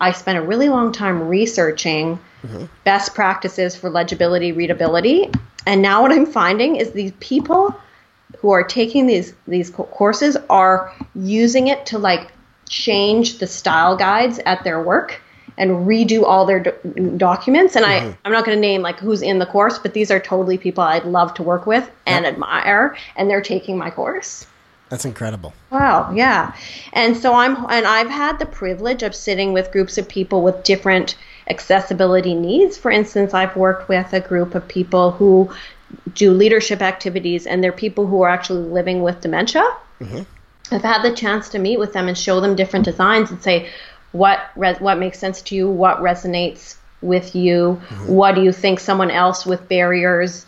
I 0.00 0.12
spent 0.12 0.38
a 0.38 0.42
really 0.42 0.68
long 0.68 0.92
time 0.92 1.28
researching 1.28 2.18
best 2.84 3.14
practices 3.14 3.76
for 3.76 3.90
legibility, 3.90 4.52
readability, 4.52 5.30
and 5.66 5.82
now 5.82 6.02
what 6.02 6.10
I'm 6.10 6.26
finding 6.26 6.76
is 6.76 6.92
these 6.92 7.12
people 7.20 7.78
who 8.38 8.50
are 8.50 8.64
taking 8.64 9.06
these 9.06 9.34
these 9.46 9.70
courses 9.70 10.36
are 10.48 10.92
using 11.14 11.68
it 11.68 11.84
to 11.86 11.98
like 11.98 12.32
change 12.68 13.38
the 13.38 13.46
style 13.46 13.96
guides 13.96 14.38
at 14.46 14.64
their 14.64 14.82
work 14.82 15.20
and 15.60 15.86
redo 15.86 16.24
all 16.24 16.46
their 16.46 16.58
do- 16.58 17.14
documents 17.16 17.76
and 17.76 17.84
I 17.84 17.98
uh-huh. 17.98 18.12
I'm 18.24 18.32
not 18.32 18.44
going 18.44 18.56
to 18.56 18.60
name 18.60 18.82
like 18.82 18.98
who's 18.98 19.22
in 19.22 19.38
the 19.38 19.46
course 19.46 19.78
but 19.78 19.94
these 19.94 20.10
are 20.10 20.18
totally 20.18 20.58
people 20.58 20.82
I'd 20.82 21.04
love 21.04 21.34
to 21.34 21.42
work 21.42 21.66
with 21.66 21.88
and 22.06 22.26
admire 22.26 22.96
and 23.14 23.30
they're 23.30 23.42
taking 23.42 23.78
my 23.78 23.90
course. 23.90 24.46
That's 24.88 25.04
incredible. 25.04 25.54
Wow, 25.70 26.12
yeah. 26.12 26.52
And 26.92 27.16
so 27.16 27.32
I'm 27.32 27.56
and 27.70 27.86
I've 27.86 28.10
had 28.10 28.40
the 28.40 28.46
privilege 28.46 29.04
of 29.04 29.14
sitting 29.14 29.52
with 29.52 29.70
groups 29.70 29.98
of 29.98 30.08
people 30.08 30.42
with 30.42 30.64
different 30.64 31.16
accessibility 31.48 32.34
needs. 32.34 32.76
For 32.76 32.90
instance, 32.90 33.32
I've 33.32 33.54
worked 33.54 33.88
with 33.88 34.12
a 34.12 34.20
group 34.20 34.56
of 34.56 34.66
people 34.66 35.12
who 35.12 35.50
do 36.14 36.32
leadership 36.32 36.82
activities 36.82 37.46
and 37.46 37.62
they're 37.62 37.72
people 37.72 38.06
who 38.06 38.22
are 38.22 38.28
actually 38.28 38.68
living 38.68 39.02
with 39.02 39.20
dementia. 39.20 39.62
Mm-hmm. 40.00 40.22
I've 40.72 40.82
had 40.82 41.02
the 41.02 41.14
chance 41.14 41.48
to 41.50 41.58
meet 41.58 41.78
with 41.78 41.92
them 41.92 42.08
and 42.08 42.16
show 42.16 42.40
them 42.40 42.56
different 42.56 42.84
designs 42.84 43.30
and 43.30 43.42
say 43.42 43.68
what 44.12 44.40
res- 44.56 44.80
what 44.80 44.98
makes 44.98 45.18
sense 45.18 45.42
to 45.42 45.54
you, 45.54 45.68
what 45.68 45.98
resonates 45.98 46.76
with 47.02 47.34
you, 47.34 47.74
what 48.06 48.34
do 48.34 48.42
you 48.42 48.52
think 48.52 48.80
someone 48.80 49.10
else 49.10 49.46
with 49.46 49.68
barriers 49.68 50.46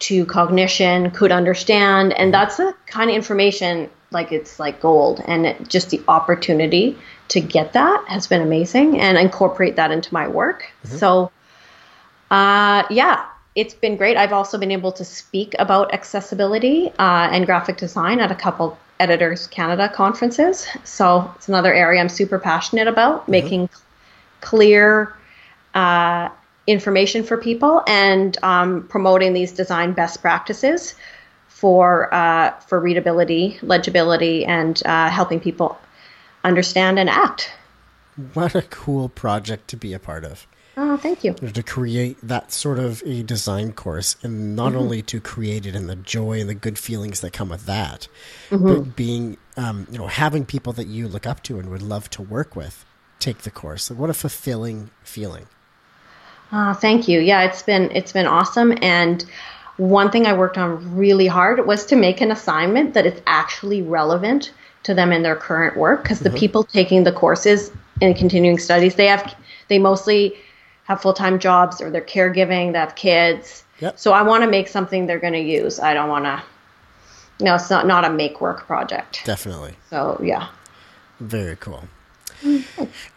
to 0.00 0.24
cognition 0.26 1.10
could 1.10 1.32
understand? 1.32 2.12
And 2.14 2.32
that's 2.32 2.56
the 2.56 2.74
kind 2.86 3.10
of 3.10 3.16
information 3.16 3.90
like 4.10 4.32
it's 4.32 4.58
like 4.58 4.80
gold. 4.80 5.22
And 5.26 5.46
it, 5.46 5.68
just 5.68 5.90
the 5.90 6.02
opportunity 6.08 6.96
to 7.28 7.40
get 7.40 7.72
that 7.74 8.04
has 8.08 8.26
been 8.26 8.42
amazing 8.42 9.00
and 9.00 9.18
incorporate 9.18 9.76
that 9.76 9.90
into 9.90 10.12
my 10.12 10.28
work. 10.28 10.70
So 10.84 11.30
uh, 12.30 12.84
yeah 12.90 13.26
it's 13.54 13.74
been 13.74 13.96
great. 13.96 14.16
I've 14.16 14.32
also 14.32 14.58
been 14.58 14.70
able 14.70 14.92
to 14.92 15.04
speak 15.04 15.54
about 15.58 15.92
accessibility 15.92 16.88
uh, 16.98 17.28
and 17.30 17.44
graphic 17.44 17.76
design 17.76 18.20
at 18.20 18.30
a 18.30 18.34
couple 18.34 18.78
editors 19.02 19.46
canada 19.48 19.88
conferences 19.88 20.66
so 20.84 21.30
it's 21.36 21.48
another 21.48 21.72
area 21.72 22.00
i'm 22.00 22.08
super 22.08 22.38
passionate 22.38 22.88
about 22.88 23.28
making 23.28 23.68
clear 24.40 25.14
uh, 25.74 26.28
information 26.66 27.24
for 27.24 27.36
people 27.36 27.82
and 27.86 28.36
um, 28.42 28.86
promoting 28.88 29.32
these 29.32 29.52
design 29.52 29.92
best 29.92 30.20
practices 30.20 30.94
for 31.48 32.12
uh, 32.12 32.50
for 32.60 32.80
readability, 32.80 33.58
legibility, 33.62 34.44
and 34.44 34.82
uh, 34.84 35.08
helping 35.08 35.40
people 35.40 35.78
understand 36.44 36.98
and 36.98 37.08
act. 37.08 37.52
What 38.34 38.54
a 38.54 38.62
cool 38.62 39.08
project 39.08 39.68
to 39.68 39.76
be 39.76 39.92
a 39.92 39.98
part 39.98 40.24
of. 40.24 40.46
Oh, 40.76 40.96
thank 40.96 41.22
you. 41.22 41.34
To 41.34 41.62
create 41.62 42.16
that 42.22 42.50
sort 42.50 42.78
of 42.78 43.02
a 43.04 43.22
design 43.22 43.72
course, 43.72 44.16
and 44.22 44.56
not 44.56 44.70
mm-hmm. 44.70 44.80
only 44.80 45.02
to 45.02 45.20
create 45.20 45.66
it 45.66 45.74
and 45.74 45.88
the 45.88 45.96
joy 45.96 46.40
and 46.40 46.48
the 46.48 46.54
good 46.54 46.78
feelings 46.78 47.20
that 47.20 47.32
come 47.34 47.50
with 47.50 47.66
that, 47.66 48.08
mm-hmm. 48.48 48.66
but 48.66 48.96
being, 48.96 49.36
um, 49.58 49.86
you 49.90 49.98
know, 49.98 50.06
having 50.06 50.46
people 50.46 50.72
that 50.72 50.86
you 50.86 51.08
look 51.08 51.26
up 51.26 51.42
to 51.44 51.58
and 51.58 51.68
would 51.68 51.82
love 51.82 52.08
to 52.10 52.22
work 52.22 52.56
with 52.56 52.86
take 53.18 53.38
the 53.38 53.50
course. 53.50 53.90
What 53.90 54.10
a 54.10 54.14
fulfilling 54.14 54.90
feeling. 55.02 55.46
Oh, 56.52 56.74
thank 56.74 57.08
you. 57.08 57.20
Yeah, 57.20 57.42
it's 57.42 57.62
been 57.62 57.90
it's 57.92 58.12
been 58.12 58.26
awesome. 58.26 58.76
And 58.82 59.24
one 59.76 60.10
thing 60.10 60.26
I 60.26 60.32
worked 60.32 60.58
on 60.58 60.96
really 60.96 61.26
hard 61.26 61.66
was 61.66 61.86
to 61.86 61.96
make 61.96 62.20
an 62.20 62.30
assignment 62.30 62.94
that 62.94 63.06
is 63.06 63.20
actually 63.26 63.80
relevant 63.82 64.52
to 64.82 64.94
them 64.94 65.12
in 65.12 65.22
their 65.22 65.36
current 65.36 65.76
work. 65.76 66.02
Because 66.02 66.20
the 66.20 66.28
mm-hmm. 66.28 66.38
people 66.38 66.64
taking 66.64 67.04
the 67.04 67.12
courses 67.12 67.70
in 68.00 68.14
continuing 68.14 68.58
studies, 68.58 68.96
they 68.96 69.06
have 69.06 69.34
they 69.68 69.78
mostly 69.78 70.36
have 70.84 71.00
full 71.00 71.12
time 71.14 71.38
jobs 71.38 71.80
or 71.80 71.90
they're 71.90 72.00
caregiving, 72.00 72.72
they 72.72 72.78
have 72.78 72.94
kids. 72.94 73.64
Yep. 73.80 73.98
So 73.98 74.12
I 74.12 74.22
want 74.22 74.42
to 74.44 74.50
make 74.50 74.68
something 74.68 75.06
they're 75.06 75.18
going 75.18 75.32
to 75.32 75.40
use. 75.40 75.80
I 75.80 75.94
don't 75.94 76.08
want 76.08 76.24
to. 76.24 76.42
No, 77.40 77.54
it's 77.56 77.70
not 77.70 77.86
not 77.86 78.04
a 78.04 78.10
make 78.10 78.40
work 78.40 78.66
project. 78.66 79.22
Definitely. 79.24 79.74
So 79.90 80.20
yeah. 80.22 80.48
Very 81.20 81.56
cool. 81.56 81.84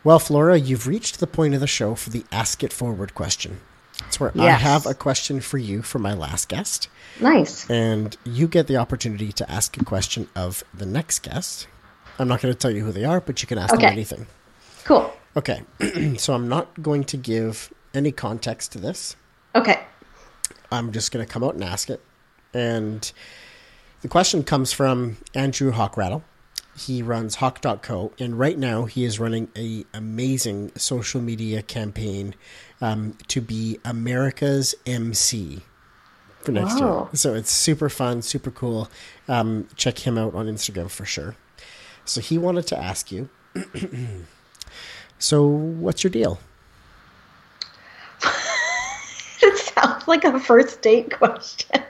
Well, 0.04 0.20
Flora, 0.20 0.58
you've 0.58 0.86
reached 0.88 1.20
the 1.20 1.28
point 1.28 1.56
of 1.56 1.60
the 1.60 1.68
show 1.68 1.96
for 1.96 2.12
the 2.12 2.24
Ask 2.32 2.64
It 2.64 2.72
Forward 2.72 3.16
question. 3.16 3.60
It's 4.08 4.20
where 4.20 4.32
I 4.38 4.50
have 4.52 4.86
a 4.86 4.94
question 4.94 5.40
for 5.42 5.58
you 5.58 5.82
for 5.82 5.98
my 6.00 6.14
last 6.14 6.48
guest, 6.50 6.90
Nice. 7.20 7.68
and 7.70 8.16
you 8.24 8.48
get 8.48 8.68
the 8.68 8.78
opportunity 8.78 9.32
to 9.32 9.50
ask 9.52 9.78
a 9.78 9.86
question 9.86 10.28
of 10.36 10.64
the 10.74 10.86
next 10.86 11.20
guest. 11.20 11.68
I'm 12.20 12.28
not 12.28 12.42
going 12.42 12.54
to 12.54 12.60
tell 12.60 12.70
you 12.72 12.84
who 12.84 12.92
they 12.92 13.06
are, 13.06 13.20
but 13.20 13.42
you 13.42 13.48
can 13.48 13.58
ask 13.58 13.72
them 13.72 13.80
Okay. 13.80 13.92
anything. 13.92 14.28
Cool. 14.84 15.12
Okay, 15.38 15.64
so 16.18 16.34
I'm 16.34 16.48
not 16.48 16.82
going 16.82 17.04
to 17.06 17.18
give 17.18 17.74
any 17.94 18.12
context 18.12 18.72
to 18.74 18.80
this. 18.80 19.16
Okay. 19.54 19.82
I'm 20.72 20.92
just 20.92 21.12
going 21.12 21.26
to 21.26 21.32
come 21.32 21.44
out 21.44 21.54
and 21.54 21.64
ask 21.64 21.90
it. 21.90 22.02
And 22.54 23.12
the 24.02 24.08
question 24.08 24.44
comes 24.44 24.72
from 24.72 25.18
Andrew 25.34 25.72
Hawkrattle. 25.72 26.24
He 26.78 27.02
runs 27.02 27.36
Hawk.co, 27.36 28.12
and 28.20 28.38
right 28.38 28.58
now 28.58 28.84
he 28.84 29.06
is 29.06 29.18
running 29.18 29.50
a 29.56 29.86
amazing 29.94 30.74
social 30.76 31.22
media 31.22 31.62
campaign 31.62 32.36
um, 32.82 33.18
to 33.30 33.40
be 33.40 33.80
America's 33.86 34.76
MC 34.86 35.62
for 36.42 36.52
next 36.52 36.78
year. 36.78 37.08
So 37.14 37.34
it's 37.34 37.52
super 37.52 37.88
fun, 37.88 38.22
super 38.22 38.52
cool. 38.52 38.90
Um, 39.30 39.70
check 39.78 40.00
him 40.00 40.18
out 40.18 40.36
on 40.36 40.48
Instagram 40.48 40.90
for 40.90 41.06
sure. 41.06 41.36
So 42.04 42.20
he 42.20 42.38
wanted 42.38 42.68
to 42.68 42.78
ask 42.78 43.12
you. 43.12 43.30
so 45.20 45.46
what's 45.46 46.04
your 46.04 46.12
deal? 46.12 46.40
It 49.42 49.58
sounds 49.58 50.08
like 50.08 50.24
a 50.24 50.40
first 50.40 50.82
date 50.82 51.12
question. 51.16 51.82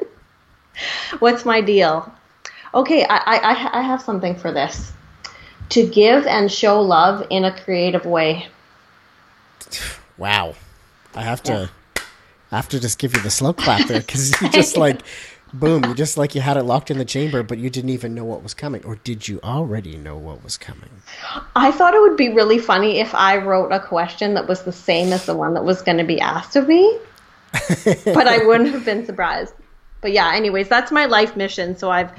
What's 1.19 1.45
my 1.45 1.61
deal? 1.61 2.11
Okay, 2.73 3.05
I, 3.05 3.17
I, 3.17 3.79
I- 3.79 3.81
have 3.81 4.01
something 4.01 4.35
for 4.35 4.51
this. 4.51 4.91
To 5.69 5.87
give 5.87 6.27
and 6.27 6.51
show 6.51 6.81
love 6.81 7.25
in 7.29 7.45
a 7.45 7.57
creative 7.57 8.05
way. 8.05 8.47
Wow. 10.17 10.55
I 11.13 11.23
have 11.23 11.43
to 11.43 11.69
I 12.51 12.55
have 12.55 12.69
to 12.69 12.79
just 12.79 12.99
give 12.99 13.13
you 13.13 13.21
the 13.21 13.29
slow 13.29 13.51
clap 13.51 13.85
there 13.89 13.99
because 13.99 14.41
you 14.41 14.47
just 14.49 14.77
like 14.85 15.01
Boom, 15.53 15.85
you 15.85 15.93
just 15.93 16.17
like 16.17 16.35
you 16.35 16.41
had 16.41 16.57
it 16.57 16.63
locked 16.63 16.91
in 16.91 16.97
the 16.97 17.05
chamber, 17.05 17.43
but 17.43 17.57
you 17.57 17.69
didn't 17.69 17.91
even 17.91 18.13
know 18.13 18.25
what 18.25 18.43
was 18.43 18.53
coming. 18.53 18.83
Or 18.83 18.95
did 18.95 19.27
you 19.27 19.39
already 19.43 19.95
know 19.95 20.17
what 20.17 20.43
was 20.43 20.57
coming? 20.57 20.89
I 21.55 21.71
thought 21.71 21.93
it 21.93 22.01
would 22.01 22.17
be 22.17 22.29
really 22.29 22.59
funny 22.59 22.99
if 22.99 23.13
I 23.15 23.37
wrote 23.37 23.71
a 23.71 23.79
question 23.79 24.33
that 24.33 24.47
was 24.47 24.63
the 24.63 24.71
same 24.71 25.13
as 25.13 25.25
the 25.25 25.35
one 25.35 25.53
that 25.53 25.63
was 25.63 25.81
going 25.81 25.97
to 25.97 26.03
be 26.03 26.19
asked 26.19 26.55
of 26.55 26.67
me, 26.67 26.99
but 27.85 28.27
I 28.27 28.45
wouldn't 28.45 28.71
have 28.71 28.83
been 28.83 29.05
surprised. 29.05 29.53
But 30.01 30.11
yeah, 30.11 30.33
anyways, 30.33 30.67
that's 30.67 30.91
my 30.91 31.05
life 31.05 31.35
mission. 31.35 31.77
So 31.77 31.89
I've, 31.89 32.11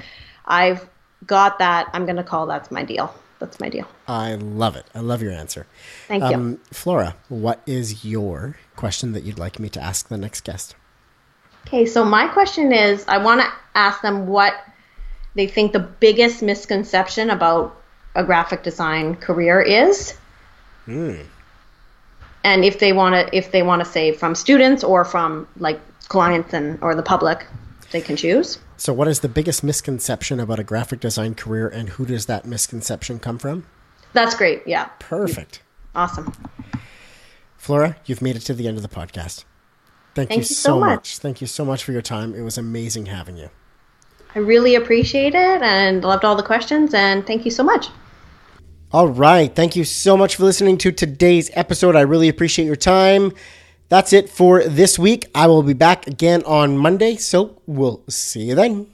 I've 0.45 0.87
got 1.25 1.59
that. 1.59 1.89
I'm 1.93 2.05
going 2.05 2.17
to 2.17 2.23
call 2.23 2.47
that's 2.47 2.71
my 2.71 2.83
deal. 2.83 3.13
That's 3.39 3.59
my 3.59 3.69
deal. 3.69 3.87
I 4.07 4.35
love 4.35 4.75
it. 4.75 4.87
I 4.95 4.99
love 4.99 5.21
your 5.21 5.31
answer. 5.31 5.67
Thank 6.07 6.23
you. 6.23 6.35
Um, 6.35 6.59
Flora, 6.71 7.15
what 7.29 7.61
is 7.67 8.03
your 8.03 8.57
question 8.75 9.11
that 9.13 9.23
you'd 9.23 9.37
like 9.37 9.59
me 9.59 9.69
to 9.69 9.81
ask 9.81 10.07
the 10.07 10.17
next 10.17 10.43
guest? 10.43 10.75
Okay, 11.67 11.85
so 11.85 12.05
my 12.05 12.29
question 12.29 12.71
is 12.71 13.03
I 13.09 13.17
want 13.17 13.41
to 13.41 13.47
ask 13.75 14.01
them 14.01 14.27
what 14.27 14.53
they 15.35 15.47
think 15.47 15.73
the 15.73 15.79
biggest 15.79 16.41
misconception 16.41 17.29
about 17.29 17.75
a 18.15 18.23
graphic 18.23 18.63
design 18.63 19.15
career 19.15 19.61
is. 19.61 20.17
Hmm. 20.85 21.15
And 22.45 22.63
if 22.63 22.79
they 22.79 22.93
want 22.93 23.15
to 23.15 23.37
if 23.37 23.51
they 23.51 23.63
want 23.63 23.83
to 23.83 23.85
say 23.85 24.13
from 24.13 24.33
students 24.33 24.81
or 24.81 25.03
from 25.03 25.45
like 25.57 25.81
clients 26.07 26.53
and 26.53 26.79
or 26.81 26.95
the 26.95 27.03
public, 27.03 27.45
they 27.91 27.99
can 27.99 28.15
choose. 28.15 28.59
So 28.77 28.93
what 28.93 29.09
is 29.09 29.19
the 29.19 29.27
biggest 29.27 29.61
misconception 29.61 30.39
about 30.39 30.59
a 30.59 30.63
graphic 30.63 31.01
design 31.01 31.35
career 31.35 31.67
and 31.67 31.89
who 31.89 32.05
does 32.05 32.27
that 32.27 32.45
misconception 32.45 33.19
come 33.19 33.39
from? 33.39 33.65
That's 34.13 34.35
great. 34.35 34.65
Yeah. 34.65 34.85
Perfect. 34.99 35.61
Awesome. 35.93 36.31
Flora, 37.57 37.97
you've 38.05 38.21
made 38.21 38.37
it 38.37 38.43
to 38.43 38.53
the 38.53 38.69
end 38.69 38.77
of 38.77 38.83
the 38.83 38.89
podcast. 38.89 39.43
Thank, 40.17 40.29
Thank 40.29 40.39
you, 40.39 40.49
you 40.49 40.55
so 40.55 40.79
much. 40.79 40.89
much. 40.89 41.17
Thank 41.19 41.41
you 41.41 41.47
so 41.47 41.63
much 41.63 41.83
for 41.83 41.91
your 41.91 42.01
time. 42.01 42.33
It 42.33 42.41
was 42.41 42.57
amazing 42.57 43.05
having 43.05 43.37
you. 43.37 43.51
I 44.33 44.39
really 44.39 44.73
appreciate 44.73 45.35
it 45.35 45.61
and 45.61 46.03
loved 46.03 46.25
all 46.25 46.35
the 46.35 46.41
questions 46.41 46.95
and 46.95 47.25
thank 47.27 47.45
you 47.45 47.51
so 47.51 47.63
much. 47.63 47.89
All 48.91 49.09
right. 49.09 49.55
Thank 49.55 49.75
you 49.75 49.83
so 49.83 50.17
much 50.17 50.37
for 50.37 50.43
listening 50.43 50.79
to 50.79 50.91
today's 50.91 51.51
episode. 51.53 51.95
I 51.95 52.01
really 52.01 52.29
appreciate 52.29 52.65
your 52.65 52.75
time. 52.75 53.31
That's 53.89 54.11
it 54.11 54.27
for 54.27 54.63
this 54.63 54.97
week. 54.97 55.29
I 55.35 55.45
will 55.45 55.61
be 55.61 55.73
back 55.73 56.07
again 56.07 56.41
on 56.45 56.79
Monday, 56.79 57.15
so 57.17 57.61
we'll 57.67 58.01
see 58.09 58.45
you 58.45 58.55
then. 58.55 58.87